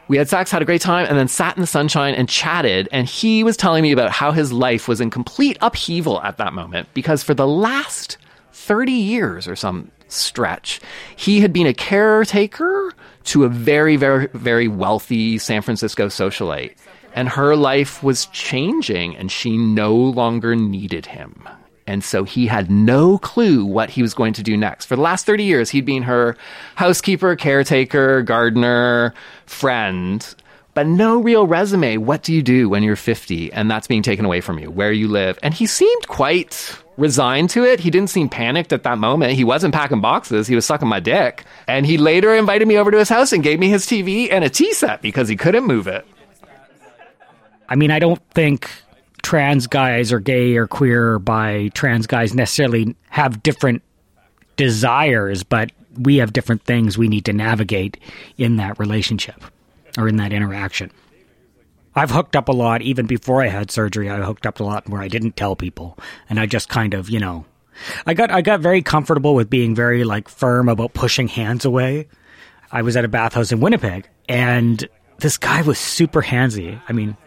We 0.07 0.17
had 0.17 0.29
sex, 0.29 0.49
had 0.49 0.61
a 0.61 0.65
great 0.65 0.81
time, 0.81 1.05
and 1.07 1.17
then 1.17 1.27
sat 1.27 1.55
in 1.57 1.61
the 1.61 1.67
sunshine 1.67 2.15
and 2.15 2.29
chatted. 2.29 2.87
And 2.91 3.07
he 3.07 3.43
was 3.43 3.57
telling 3.57 3.83
me 3.83 3.91
about 3.91 4.11
how 4.11 4.31
his 4.31 4.51
life 4.51 4.87
was 4.87 5.01
in 5.01 5.09
complete 5.09 5.57
upheaval 5.61 6.21
at 6.21 6.37
that 6.37 6.53
moment 6.53 6.87
because 6.93 7.23
for 7.23 7.33
the 7.33 7.47
last 7.47 8.17
30 8.53 8.91
years 8.93 9.47
or 9.47 9.55
some 9.55 9.91
stretch, 10.11 10.79
he 11.15 11.41
had 11.41 11.53
been 11.53 11.67
a 11.67 11.73
caretaker 11.73 12.93
to 13.25 13.43
a 13.43 13.49
very, 13.49 13.95
very, 13.95 14.27
very 14.33 14.67
wealthy 14.67 15.37
San 15.37 15.61
Francisco 15.61 16.07
socialite. 16.07 16.75
And 17.13 17.29
her 17.29 17.55
life 17.55 18.03
was 18.03 18.27
changing, 18.27 19.15
and 19.15 19.31
she 19.31 19.57
no 19.57 19.95
longer 19.95 20.55
needed 20.55 21.07
him. 21.07 21.47
And 21.87 22.03
so 22.03 22.25
he 22.25 22.47
had 22.47 22.69
no 22.69 23.17
clue 23.17 23.65
what 23.65 23.89
he 23.89 24.01
was 24.01 24.13
going 24.13 24.33
to 24.33 24.43
do 24.43 24.57
next. 24.57 24.85
For 24.85 24.95
the 24.95 25.01
last 25.01 25.25
30 25.25 25.43
years, 25.43 25.69
he'd 25.69 25.85
been 25.85 26.03
her 26.03 26.35
housekeeper, 26.75 27.35
caretaker, 27.37 28.21
gardener, 28.21 29.13
friend, 29.45 30.35
but 30.77 30.85
no 30.85 31.19
real 31.19 31.47
resume. 31.47 31.97
What 31.97 32.21
do 32.21 32.31
you 32.31 32.43
do 32.43 32.69
when 32.69 32.83
you're 32.83 32.95
50 32.95 33.51
and 33.51 33.71
that's 33.71 33.87
being 33.87 34.03
taken 34.03 34.25
away 34.25 34.41
from 34.41 34.59
you, 34.59 34.69
where 34.69 34.91
you 34.91 35.07
live? 35.07 35.39
And 35.41 35.51
he 35.51 35.65
seemed 35.65 36.07
quite 36.07 36.77
resigned 36.97 37.49
to 37.49 37.65
it. 37.65 37.79
He 37.79 37.89
didn't 37.89 38.11
seem 38.11 38.29
panicked 38.29 38.71
at 38.71 38.83
that 38.83 38.99
moment. 38.99 39.33
He 39.33 39.43
wasn't 39.43 39.73
packing 39.73 40.01
boxes. 40.01 40.45
He 40.45 40.53
was 40.53 40.67
sucking 40.67 40.87
my 40.87 40.99
dick. 40.99 41.45
And 41.67 41.83
he 41.83 41.97
later 41.97 42.31
invited 42.35 42.67
me 42.67 42.77
over 42.77 42.91
to 42.91 42.99
his 42.99 43.09
house 43.09 43.33
and 43.33 43.41
gave 43.41 43.57
me 43.57 43.69
his 43.69 43.87
TV 43.87 44.31
and 44.31 44.43
a 44.43 44.51
tea 44.51 44.71
set 44.71 45.01
because 45.01 45.27
he 45.27 45.35
couldn't 45.35 45.63
move 45.63 45.87
it. 45.87 46.05
I 47.67 47.75
mean, 47.75 47.89
I 47.89 47.97
don't 47.97 48.21
think 48.35 48.69
trans 49.23 49.65
guys 49.65 50.13
or 50.13 50.19
gay 50.19 50.57
or 50.57 50.67
queer 50.67 51.17
bi 51.17 51.69
trans 51.69 52.05
guys 52.05 52.35
necessarily 52.35 52.95
have 53.09 53.41
different 53.41 53.81
desires, 54.57 55.41
but 55.41 55.71
we 55.97 56.17
have 56.17 56.33
different 56.33 56.65
things 56.65 56.99
we 56.99 57.07
need 57.07 57.25
to 57.25 57.33
navigate 57.33 57.97
in 58.37 58.57
that 58.57 58.77
relationship 58.77 59.43
or 59.97 60.07
in 60.07 60.17
that 60.17 60.31
interaction. 60.31 60.91
I've 61.95 62.11
hooked 62.11 62.35
up 62.35 62.47
a 62.47 62.53
lot 62.53 62.83
even 62.83 63.07
before 63.07 63.41
I 63.41 63.47
had 63.47 63.71
surgery. 63.71 64.09
I 64.09 64.17
hooked 64.21 64.45
up 64.45 64.59
a 64.59 64.63
lot 64.63 64.87
where 64.87 65.01
I 65.01 65.07
didn't 65.07 65.35
tell 65.35 65.55
people 65.55 65.97
and 66.29 66.39
I 66.39 66.45
just 66.45 66.69
kind 66.69 66.93
of, 66.93 67.09
you 67.09 67.19
know, 67.19 67.45
I 68.05 68.13
got 68.13 68.29
I 68.29 68.41
got 68.41 68.59
very 68.59 68.81
comfortable 68.81 69.33
with 69.33 69.49
being 69.49 69.75
very 69.75 70.03
like 70.03 70.29
firm 70.29 70.69
about 70.69 70.93
pushing 70.93 71.27
hands 71.27 71.65
away. 71.65 72.07
I 72.71 72.83
was 72.83 72.95
at 72.95 73.05
a 73.05 73.07
bathhouse 73.07 73.51
in 73.51 73.59
Winnipeg 73.61 74.07
and 74.29 74.87
this 75.17 75.37
guy 75.37 75.63
was 75.63 75.79
super 75.79 76.21
handsy. 76.21 76.79
I 76.87 76.93
mean, 76.93 77.17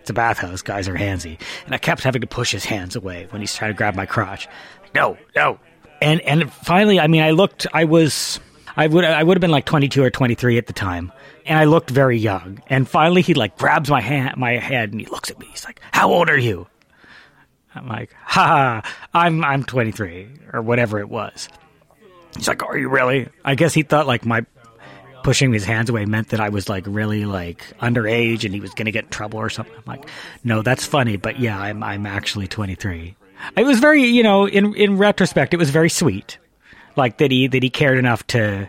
it's 0.00 0.10
a 0.10 0.14
bathhouse, 0.14 0.62
guys 0.62 0.88
are 0.88 0.96
handsy. 0.96 1.38
And 1.64 1.74
I 1.74 1.78
kept 1.78 2.02
having 2.02 2.22
to 2.22 2.26
push 2.26 2.50
his 2.50 2.64
hands 2.64 2.96
away 2.96 3.28
when 3.30 3.40
he's 3.40 3.54
trying 3.54 3.70
to 3.70 3.76
grab 3.76 3.94
my 3.94 4.06
crotch. 4.06 4.48
No, 4.96 5.16
no. 5.36 5.60
And 6.00 6.20
and 6.22 6.52
finally, 6.52 6.98
I 6.98 7.06
mean, 7.06 7.22
I 7.22 7.30
looked 7.30 7.68
I 7.72 7.84
was 7.84 8.40
I 8.76 8.86
would 8.86 9.04
I 9.04 9.22
would 9.22 9.36
have 9.36 9.40
been 9.40 9.50
like 9.50 9.64
22 9.64 10.02
or 10.02 10.10
23 10.10 10.58
at 10.58 10.66
the 10.66 10.72
time. 10.72 11.12
And 11.46 11.58
I 11.58 11.64
looked 11.64 11.90
very 11.90 12.18
young. 12.18 12.62
And 12.68 12.88
finally 12.88 13.22
he 13.22 13.34
like 13.34 13.56
grabs 13.58 13.90
my 13.90 14.00
hand 14.00 14.36
my 14.36 14.52
head 14.52 14.92
and 14.92 15.00
he 15.00 15.06
looks 15.06 15.30
at 15.30 15.38
me. 15.38 15.46
He's 15.50 15.64
like, 15.64 15.80
"How 15.92 16.10
old 16.12 16.28
are 16.28 16.38
you?" 16.38 16.66
I'm 17.74 17.88
like, 17.88 18.14
"Ha, 18.24 18.82
I'm 19.14 19.44
I'm 19.44 19.64
23 19.64 20.28
or 20.52 20.62
whatever 20.62 20.98
it 20.98 21.08
was." 21.08 21.48
He's 22.36 22.48
like, 22.48 22.62
"Are 22.62 22.76
you 22.76 22.88
really?" 22.88 23.28
I 23.44 23.54
guess 23.54 23.74
he 23.74 23.82
thought 23.82 24.06
like 24.06 24.24
my 24.24 24.44
pushing 25.22 25.52
his 25.52 25.64
hands 25.64 25.88
away 25.88 26.04
meant 26.04 26.30
that 26.30 26.40
I 26.40 26.48
was 26.48 26.68
like 26.68 26.84
really 26.86 27.24
like 27.24 27.64
underage 27.80 28.44
and 28.44 28.54
he 28.54 28.60
was 28.60 28.74
going 28.74 28.86
to 28.86 28.92
get 28.92 29.04
in 29.04 29.10
trouble 29.10 29.38
or 29.38 29.50
something. 29.50 29.74
I'm 29.74 29.82
like, 29.86 30.08
"No, 30.44 30.62
that's 30.62 30.84
funny, 30.84 31.16
but 31.16 31.38
yeah, 31.38 31.60
I'm 31.60 31.82
I'm 31.82 32.06
actually 32.06 32.48
23." 32.48 33.16
It 33.56 33.64
was 33.64 33.80
very, 33.80 34.04
you 34.04 34.22
know, 34.22 34.46
in 34.46 34.74
in 34.74 34.98
retrospect, 34.98 35.52
it 35.54 35.58
was 35.58 35.70
very 35.70 35.90
sweet. 35.90 36.38
Like 36.96 37.18
that 37.18 37.30
he 37.30 37.46
that 37.46 37.62
he 37.62 37.70
cared 37.70 37.98
enough 37.98 38.26
to 38.28 38.68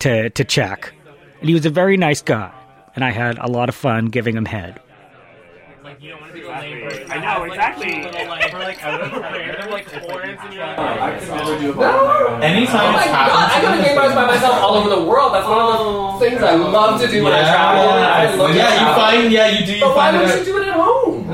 to 0.00 0.30
to 0.30 0.44
check. 0.44 0.92
And 1.40 1.48
he 1.48 1.54
was 1.54 1.66
a 1.66 1.70
very 1.70 1.96
nice 1.96 2.22
guy, 2.22 2.50
and 2.94 3.04
I 3.04 3.10
had 3.10 3.38
a 3.38 3.46
lot 3.48 3.68
of 3.68 3.74
fun 3.74 4.06
giving 4.06 4.36
him 4.36 4.44
head. 4.46 4.80
I 5.84 7.18
know 7.20 7.44
exactly. 7.44 7.92
Anytime 12.42 12.80
Oh 12.84 12.92
my 12.92 13.02
it's 13.02 13.12
god, 13.12 13.16
I 13.16 13.48
happened 13.48 13.62
go 13.62 13.70
to 13.70 13.76
to 13.78 13.82
game 13.84 13.92
me- 13.94 13.98
bars 14.00 14.14
by 14.14 14.26
myself 14.26 14.54
all 14.62 14.74
over 14.76 14.88
the 14.90 15.04
world. 15.04 15.32
That's 15.34 15.46
one 15.48 15.58
of 15.60 16.20
the 16.20 16.26
things 16.26 16.42
I 16.42 16.54
love 16.54 17.00
to 17.00 17.06
do 17.08 17.24
when 17.24 17.32
I 17.32 17.40
travel. 17.40 17.88
I 17.90 18.34
love 18.34 18.50
to 18.50 18.56
yeah, 18.56 18.72
you 18.80 18.94
find 18.96 19.32
yeah 19.32 19.48
you 19.58 19.66
do 19.66 19.72
you 19.74 19.80
But 19.80 19.96
why 19.96 20.12
find 20.12 20.16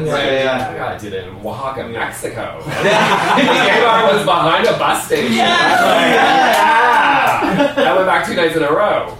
would 0.04 0.20
it 0.20 0.22
you 0.22 0.30
do 0.30 0.34
it 0.34 0.46
at 0.46 0.62
home? 0.62 0.66
It's 0.66 0.66
Yeah, 0.66 0.66
yeah, 0.66 0.66
yeah. 0.66 0.70
I 0.70 0.76
gotta 0.76 1.10
do 1.10 1.16
in 1.16 1.46
Oaxaca, 1.46 1.88
Mexico. 1.88 2.62
the 2.64 2.82
game 2.82 3.82
bar 3.82 4.14
was 4.14 4.24
behind 4.24 4.66
a 4.66 4.78
bus 4.78 5.06
station. 5.06 5.32
Yeah. 5.34 6.42
I 7.42 7.94
went 7.94 8.06
back 8.06 8.26
two 8.26 8.34
nights 8.34 8.56
in 8.56 8.62
a 8.62 8.72
row. 8.72 9.16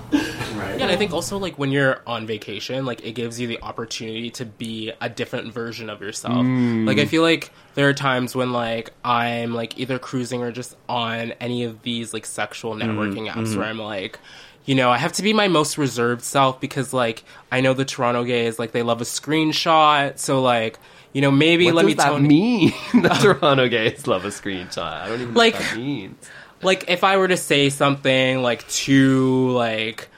Yeah, 0.77 0.85
and 0.85 0.93
I 0.93 0.97
think 0.97 1.13
also 1.13 1.39
like 1.39 1.59
when 1.59 1.71
you're 1.71 2.01
on 2.07 2.27
vacation, 2.27 2.85
like 2.85 3.05
it 3.05 3.13
gives 3.13 3.39
you 3.41 3.47
the 3.47 3.61
opportunity 3.63 4.31
to 4.31 4.45
be 4.45 4.93
a 5.01 5.09
different 5.09 5.53
version 5.53 5.91
of 5.91 6.01
yourself. 6.01 6.35
Mm. 6.35 6.87
Like 6.87 6.99
I 6.99 7.05
feel 7.05 7.23
like 7.23 7.51
there 7.75 7.89
are 7.89 7.95
times 7.95 8.35
when 8.35 8.53
like 8.53 8.93
I'm 9.05 9.55
like 9.55 9.79
either 9.79 9.99
cruising 9.99 10.43
or 10.43 10.51
just 10.51 10.77
on 10.89 11.33
any 11.41 11.65
of 11.65 11.83
these 11.83 12.13
like 12.15 12.27
sexual 12.27 12.75
networking 12.75 13.31
apps 13.31 13.49
mhm. 13.49 13.57
where 13.57 13.67
I'm 13.67 13.79
like 13.79 14.19
you 14.65 14.75
know, 14.75 14.91
I 14.91 14.97
have 14.99 15.13
to 15.15 15.23
be 15.23 15.33
my 15.33 15.49
most 15.49 15.77
reserved 15.79 16.23
self 16.23 16.61
because 16.61 16.93
like 16.93 17.25
I 17.51 17.61
know 17.61 17.75
the 17.75 17.85
Toronto 17.85 18.25
gays 18.25 18.59
like 18.59 18.73
they 18.73 18.83
love 18.83 19.01
a 19.01 19.05
screenshot, 19.05 20.19
so 20.19 20.41
like 20.41 20.79
you 21.13 21.21
know 21.21 21.31
maybe 21.31 21.67
What 21.67 21.75
let 21.77 21.85
me 21.87 21.95
tell 21.95 22.19
me 22.19 22.69
the 22.95 23.09
Toronto 23.21 23.69
gays 23.69 24.07
love 24.07 24.25
a 24.25 24.29
screenshot. 24.29 24.79
I 24.79 25.09
don't 25.09 25.21
even 25.21 25.35
know 25.35 25.39
Like- 25.39 25.55
what 25.55 25.63
that 25.63 25.77
means. 25.77 26.31
like 26.63 26.85
if 26.89 27.03
I 27.05 27.17
were 27.17 27.29
to 27.29 27.37
say 27.37 27.69
something 27.71 28.41
like 28.43 28.67
too 28.69 29.51
like 29.51 30.09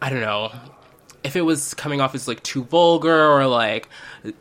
I 0.00 0.10
don't 0.10 0.20
know 0.20 0.52
if 1.24 1.36
it 1.36 1.42
was 1.42 1.74
coming 1.74 2.00
off 2.00 2.14
as 2.14 2.26
like 2.26 2.42
too 2.42 2.64
vulgar 2.64 3.26
or 3.30 3.46
like 3.46 3.88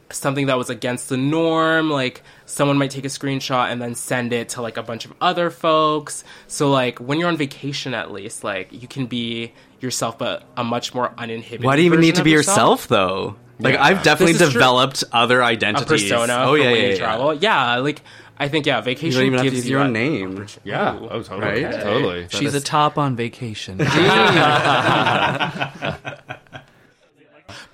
something 0.10 0.48
that 0.48 0.58
was 0.58 0.70
against 0.70 1.10
the 1.10 1.18
norm 1.18 1.90
like 1.90 2.24
someone 2.46 2.78
might 2.78 2.92
take 2.92 3.06
a 3.06 3.10
screenshot 3.10 3.72
and 3.72 3.82
then 3.82 3.96
send 3.96 4.34
it 4.34 4.50
to 4.50 4.62
like 4.62 4.78
a 4.78 4.84
bunch 4.84 5.06
of 5.06 5.14
other 5.22 5.50
folks 5.50 6.24
so 6.48 6.70
like 6.72 7.00
when 7.00 7.20
you're 7.20 7.28
on 7.30 7.38
vacation 7.38 7.94
at 7.94 8.12
least 8.12 8.44
like 8.44 8.72
you 8.72 8.88
can 8.88 9.06
be 9.06 9.52
yourself 9.80 10.18
but 10.18 10.44
a 10.58 10.64
much 10.64 10.94
more 10.94 11.12
uninhibited 11.18 11.66
Why 11.66 11.76
do 11.76 11.82
you 11.82 11.88
even 11.88 12.02
need 12.02 12.16
to 12.16 12.24
be 12.24 12.32
yourself. 12.32 12.82
yourself, 12.82 12.88
though? 12.88 13.36
Like 13.60 13.76
Yeah. 13.76 13.84
I've 13.84 14.04
definitely 14.04 14.34
This 14.34 14.42
is 14.44 14.50
true. 14.52 14.60
developed 14.60 15.04
other 15.12 15.42
a 15.42 15.46
identities. 15.46 15.88
persona 16.10 16.44
oh 16.46 16.52
for 16.54 16.58
yeah, 16.58 16.66
when 16.72 16.76
yeah, 16.76 16.82
you 16.82 16.88
yeah. 16.90 16.98
travel 16.98 17.34
yeah 17.36 17.76
like 17.78 18.02
I 18.38 18.48
think 18.48 18.66
yeah 18.66 18.78
You 18.80 18.84
vacation 18.84 19.20
don't 19.20 19.28
even 19.28 19.38
have 19.38 19.44
to 19.46 19.52
gives 19.52 19.58
use 19.58 19.66
you 19.70 19.76
your 19.78 19.82
own 19.86 19.94
that 19.94 20.00
name. 20.00 20.48
Yeah. 20.64 20.96
Ooh, 21.00 21.10
Oh, 21.12 21.22
totally. 21.22 21.64
Right? 21.64 21.80
Totally. 21.80 22.28
She's 22.30 22.56
a 22.56 22.62
top 22.62 22.98
on 22.98 23.16
vacation. 23.16 23.78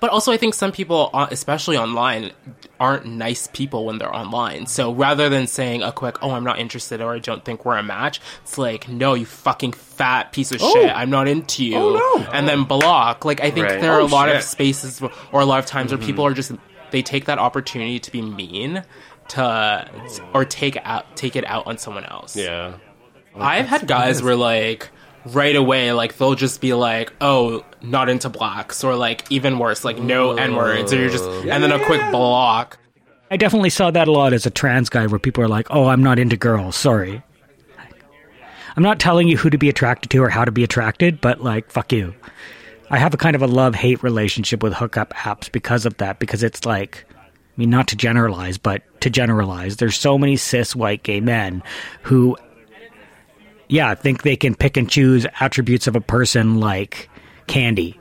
But 0.00 0.10
also, 0.10 0.32
I 0.32 0.36
think 0.36 0.54
some 0.54 0.72
people, 0.72 1.10
uh, 1.12 1.26
especially 1.30 1.76
online, 1.76 2.32
aren't 2.80 3.06
nice 3.06 3.48
people 3.52 3.84
when 3.86 3.98
they're 3.98 4.14
online. 4.14 4.66
So 4.66 4.92
rather 4.92 5.28
than 5.28 5.46
saying 5.46 5.82
a 5.82 5.92
quick, 5.92 6.16
"Oh, 6.22 6.30
I'm 6.32 6.44
not 6.44 6.58
interested," 6.58 7.00
or 7.00 7.14
"I 7.14 7.18
don't 7.18 7.44
think 7.44 7.64
we're 7.64 7.76
a 7.76 7.82
match," 7.82 8.20
it's 8.42 8.58
like, 8.58 8.88
"No, 8.88 9.14
you 9.14 9.26
fucking 9.26 9.72
fat 9.72 10.32
piece 10.32 10.52
of 10.52 10.60
Oh. 10.62 10.72
shit! 10.72 10.90
I'm 10.94 11.10
not 11.10 11.28
into 11.28 11.64
you." 11.64 11.76
Oh, 11.76 11.94
no. 12.22 12.26
And 12.32 12.48
then 12.48 12.64
block. 12.64 13.24
Like 13.24 13.40
I 13.40 13.50
think 13.50 13.66
Right. 13.66 13.80
there 13.80 13.92
are 13.92 14.00
Oh, 14.00 14.06
a 14.06 14.08
lot 14.08 14.28
shit. 14.28 14.36
of 14.36 14.42
spaces 14.42 15.02
or 15.32 15.40
a 15.40 15.44
lot 15.44 15.58
of 15.58 15.66
times 15.66 15.90
where 15.92 15.98
Mhm. 16.00 16.06
people 16.06 16.24
are 16.26 16.34
just 16.34 16.52
they 16.90 17.02
take 17.02 17.26
that 17.26 17.38
opportunity 17.38 17.98
to 17.98 18.10
be 18.10 18.22
mean 18.22 18.82
to 19.28 19.86
or 20.32 20.44
take 20.44 20.78
out 20.84 21.16
take 21.16 21.36
it 21.36 21.44
out 21.46 21.66
on 21.66 21.76
someone 21.78 22.04
else. 22.04 22.34
Yeah. 22.36 22.72
I've 23.38 23.66
had 23.66 23.86
guys 23.86 24.22
where 24.22 24.36
like 24.36 24.90
right 25.34 25.56
away 25.56 25.92
like 25.92 26.16
they'll 26.16 26.34
just 26.34 26.60
be 26.60 26.74
like 26.74 27.12
oh 27.20 27.64
not 27.82 28.08
into 28.08 28.28
blacks 28.28 28.82
or 28.84 28.96
like 28.96 29.30
even 29.30 29.58
worse 29.58 29.84
like 29.84 29.98
no 29.98 30.36
n 30.36 30.54
words 30.54 30.92
or 30.92 30.96
you're 30.96 31.10
just 31.10 31.24
and 31.24 31.62
then 31.62 31.72
a 31.72 31.84
quick 31.84 32.00
block 32.10 32.78
I 33.30 33.36
definitely 33.36 33.70
saw 33.70 33.90
that 33.90 34.08
a 34.08 34.12
lot 34.12 34.32
as 34.32 34.46
a 34.46 34.50
trans 34.50 34.88
guy 34.88 35.06
where 35.06 35.18
people 35.18 35.44
are 35.44 35.48
like, 35.48 35.66
"Oh, 35.70 35.88
I'm 35.88 36.02
not 36.02 36.18
into 36.18 36.36
girls. 36.36 36.76
Sorry." 36.76 37.22
I'm 38.76 38.82
not 38.82 39.00
telling 39.00 39.28
you 39.28 39.36
who 39.36 39.50
to 39.50 39.58
be 39.58 39.68
attracted 39.68 40.08
to 40.10 40.22
or 40.22 40.28
how 40.28 40.44
to 40.44 40.52
be 40.52 40.62
attracted, 40.62 41.20
but 41.20 41.42
like, 41.42 41.70
fuck 41.70 41.92
you. 41.92 42.14
I 42.90 42.98
have 42.98 43.12
a 43.12 43.16
kind 43.18 43.34
of 43.34 43.42
a 43.42 43.46
love-hate 43.46 44.02
relationship 44.02 44.62
with 44.62 44.72
hookup 44.72 45.12
apps 45.14 45.50
because 45.50 45.84
of 45.84 45.96
that 45.96 46.20
because 46.20 46.42
it's 46.42 46.64
like 46.64 47.04
I 47.10 47.60
mean, 47.60 47.70
not 47.70 47.88
to 47.88 47.96
generalize, 47.96 48.56
but 48.56 48.82
to 49.00 49.10
generalize, 49.10 49.76
there's 49.76 49.96
so 49.96 50.16
many 50.16 50.36
cis 50.36 50.76
white 50.76 51.02
gay 51.02 51.20
men 51.20 51.62
who 52.02 52.36
yeah, 53.68 53.88
I 53.88 53.94
think 53.94 54.22
they 54.22 54.36
can 54.36 54.54
pick 54.54 54.76
and 54.76 54.88
choose 54.88 55.26
attributes 55.40 55.86
of 55.86 55.96
a 55.96 56.00
person 56.00 56.60
like 56.60 57.08
candy. 57.46 57.98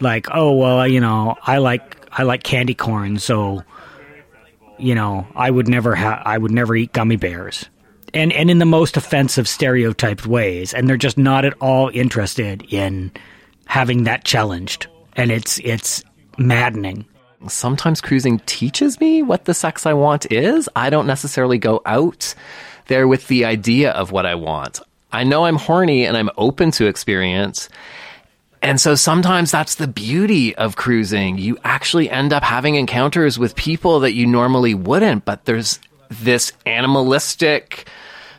Like, 0.00 0.26
oh 0.32 0.52
well, 0.52 0.86
you 0.86 1.00
know, 1.00 1.36
I 1.42 1.58
like 1.58 2.08
I 2.12 2.24
like 2.24 2.42
candy 2.42 2.74
corn, 2.74 3.18
so 3.18 3.62
you 4.78 4.94
know, 4.94 5.26
I 5.36 5.50
would 5.50 5.68
never 5.68 5.94
ha- 5.94 6.22
I 6.24 6.36
would 6.36 6.50
never 6.50 6.74
eat 6.74 6.92
gummy 6.92 7.16
bears. 7.16 7.66
And 8.12 8.32
and 8.32 8.50
in 8.50 8.58
the 8.58 8.64
most 8.64 8.96
offensive 8.96 9.48
stereotyped 9.48 10.26
ways, 10.26 10.74
and 10.74 10.88
they're 10.88 10.96
just 10.96 11.18
not 11.18 11.44
at 11.44 11.54
all 11.60 11.90
interested 11.92 12.66
in 12.72 13.12
having 13.66 14.04
that 14.04 14.24
challenged. 14.24 14.88
And 15.14 15.30
it's 15.30 15.58
it's 15.60 16.02
maddening. 16.38 17.06
Sometimes 17.46 18.00
cruising 18.00 18.40
teaches 18.46 18.98
me 19.00 19.22
what 19.22 19.44
the 19.44 19.54
sex 19.54 19.86
I 19.86 19.92
want 19.92 20.30
is. 20.32 20.68
I 20.74 20.90
don't 20.90 21.06
necessarily 21.06 21.58
go 21.58 21.82
out 21.84 22.34
there 22.86 23.08
with 23.08 23.28
the 23.28 23.44
idea 23.44 23.90
of 23.92 24.12
what 24.12 24.26
I 24.26 24.34
want. 24.34 24.80
I 25.12 25.24
know 25.24 25.44
I'm 25.44 25.56
horny 25.56 26.06
and 26.06 26.16
I'm 26.16 26.30
open 26.36 26.70
to 26.72 26.86
experience. 26.86 27.68
And 28.62 28.80
so 28.80 28.94
sometimes 28.94 29.50
that's 29.50 29.76
the 29.76 29.86
beauty 29.86 30.56
of 30.56 30.76
cruising. 30.76 31.38
You 31.38 31.58
actually 31.64 32.08
end 32.08 32.32
up 32.32 32.42
having 32.42 32.76
encounters 32.76 33.38
with 33.38 33.54
people 33.54 34.00
that 34.00 34.14
you 34.14 34.26
normally 34.26 34.74
wouldn't, 34.74 35.24
but 35.24 35.44
there's 35.44 35.78
this 36.08 36.52
animalistic 36.66 37.88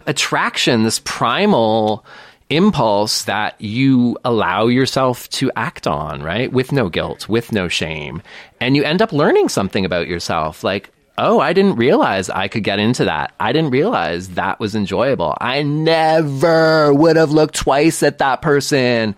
attraction, 0.07 0.83
this 0.83 0.99
primal 1.05 2.05
impulse 2.49 3.23
that 3.23 3.59
you 3.59 4.17
allow 4.23 4.67
yourself 4.67 5.29
to 5.29 5.51
act 5.55 5.87
on, 5.87 6.21
right? 6.21 6.51
With 6.51 6.71
no 6.71 6.89
guilt, 6.89 7.27
with 7.27 7.51
no 7.51 7.67
shame. 7.67 8.21
And 8.59 8.75
you 8.75 8.83
end 8.83 9.01
up 9.01 9.11
learning 9.11 9.49
something 9.49 9.85
about 9.85 10.07
yourself. 10.07 10.63
Like, 10.63 10.91
oh, 11.17 11.39
I 11.39 11.53
didn't 11.53 11.75
realize 11.75 12.29
I 12.29 12.47
could 12.47 12.63
get 12.63 12.79
into 12.79 13.05
that. 13.05 13.33
I 13.39 13.53
didn't 13.53 13.71
realize 13.71 14.29
that 14.29 14.59
was 14.59 14.75
enjoyable. 14.75 15.35
I 15.39 15.63
never 15.63 16.93
would 16.93 17.15
have 17.15 17.31
looked 17.31 17.55
twice 17.55 18.03
at 18.03 18.19
that 18.19 18.41
person 18.41 19.15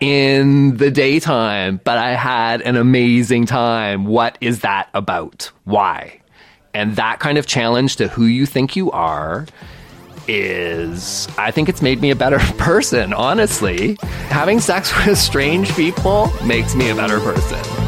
in 0.00 0.76
the 0.76 0.90
daytime, 0.90 1.80
but 1.84 1.98
I 1.98 2.14
had 2.14 2.62
an 2.62 2.76
amazing 2.76 3.46
time. 3.46 4.06
What 4.06 4.38
is 4.40 4.60
that 4.60 4.88
about? 4.94 5.50
Why? 5.64 6.20
And 6.72 6.96
that 6.96 7.20
kind 7.20 7.36
of 7.38 7.46
challenge 7.46 7.96
to 7.96 8.08
who 8.08 8.24
you 8.24 8.46
think 8.46 8.76
you 8.76 8.90
are 8.92 9.46
is, 10.28 11.28
I 11.36 11.50
think 11.50 11.68
it's 11.68 11.82
made 11.82 12.00
me 12.00 12.10
a 12.10 12.16
better 12.16 12.38
person, 12.58 13.12
honestly. 13.12 13.98
Having 14.28 14.60
sex 14.60 14.92
with 15.06 15.18
strange 15.18 15.74
people 15.74 16.30
makes 16.44 16.74
me 16.74 16.90
a 16.90 16.94
better 16.94 17.20
person. 17.20 17.79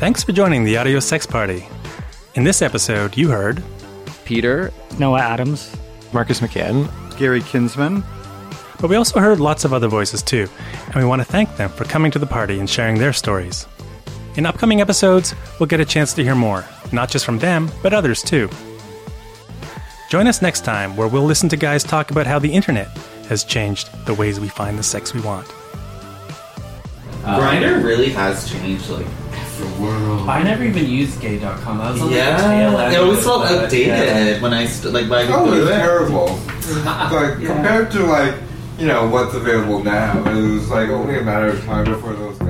Thanks 0.00 0.24
for 0.24 0.32
joining 0.32 0.64
the 0.64 0.78
Audio 0.78 0.98
Sex 0.98 1.26
Party. 1.26 1.68
In 2.34 2.42
this 2.42 2.62
episode, 2.62 3.18
you 3.18 3.28
heard 3.28 3.62
Peter, 4.24 4.72
Noah 4.98 5.20
Adams, 5.20 5.76
Marcus 6.14 6.40
McCann, 6.40 6.88
Gary 7.18 7.42
Kinsman. 7.42 8.02
But 8.80 8.88
we 8.88 8.96
also 8.96 9.20
heard 9.20 9.40
lots 9.40 9.66
of 9.66 9.74
other 9.74 9.88
voices 9.88 10.22
too, 10.22 10.48
and 10.86 10.94
we 10.94 11.04
want 11.04 11.20
to 11.20 11.28
thank 11.28 11.54
them 11.58 11.68
for 11.68 11.84
coming 11.84 12.10
to 12.12 12.18
the 12.18 12.24
party 12.26 12.58
and 12.58 12.68
sharing 12.68 12.98
their 12.98 13.12
stories. 13.12 13.66
In 14.36 14.46
upcoming 14.46 14.80
episodes, 14.80 15.34
we'll 15.58 15.66
get 15.66 15.80
a 15.80 15.84
chance 15.84 16.14
to 16.14 16.24
hear 16.24 16.34
more, 16.34 16.64
not 16.92 17.10
just 17.10 17.26
from 17.26 17.38
them, 17.38 17.70
but 17.82 17.92
others 17.92 18.22
too. 18.22 18.48
Join 20.08 20.26
us 20.26 20.40
next 20.40 20.64
time 20.64 20.96
where 20.96 21.08
we'll 21.08 21.24
listen 21.24 21.50
to 21.50 21.58
guys 21.58 21.84
talk 21.84 22.10
about 22.10 22.26
how 22.26 22.38
the 22.38 22.50
internet 22.50 22.88
has 23.28 23.44
changed 23.44 23.90
the 24.06 24.14
ways 24.14 24.40
we 24.40 24.48
find 24.48 24.78
the 24.78 24.82
sex 24.82 25.12
we 25.12 25.20
want. 25.20 25.46
Grindr 27.22 27.84
really 27.84 28.08
has 28.08 28.50
changed, 28.50 28.88
like 28.88 29.06
the 29.60 29.82
world. 29.82 30.28
I 30.28 30.42
never 30.42 30.64
even 30.64 30.86
used 30.86 31.20
gay.com. 31.20 31.80
I 31.80 31.90
was 31.92 32.00
on 32.02 32.08
the 32.10 32.14
tail 32.16 32.24
Yeah, 32.24 32.82
end 32.84 32.94
it 32.94 32.98
of 32.98 33.04
always 33.04 33.24
felt 33.24 33.46
outdated 33.46 33.86
yeah. 33.88 34.40
when 34.42 34.52
I 34.54 34.66
st- 34.66 34.92
like 34.94 35.08
when 35.10 35.28
I 35.30 35.32
Oh, 35.32 35.52
it 35.52 35.60
was 35.60 35.68
terrible. 35.68 36.26
like 36.84 37.46
compared 37.46 37.90
to 37.92 38.04
like 38.06 38.34
you 38.78 38.86
know 38.86 39.06
what's 39.08 39.34
available 39.34 39.82
now, 39.84 40.18
it 40.30 40.34
was 40.54 40.68
like 40.70 40.88
oh, 40.88 40.94
only 41.02 41.18
a 41.18 41.22
matter 41.22 41.48
of 41.48 41.64
time 41.64 41.84
before 41.84 42.14
those 42.14 42.36
things. 42.38 42.49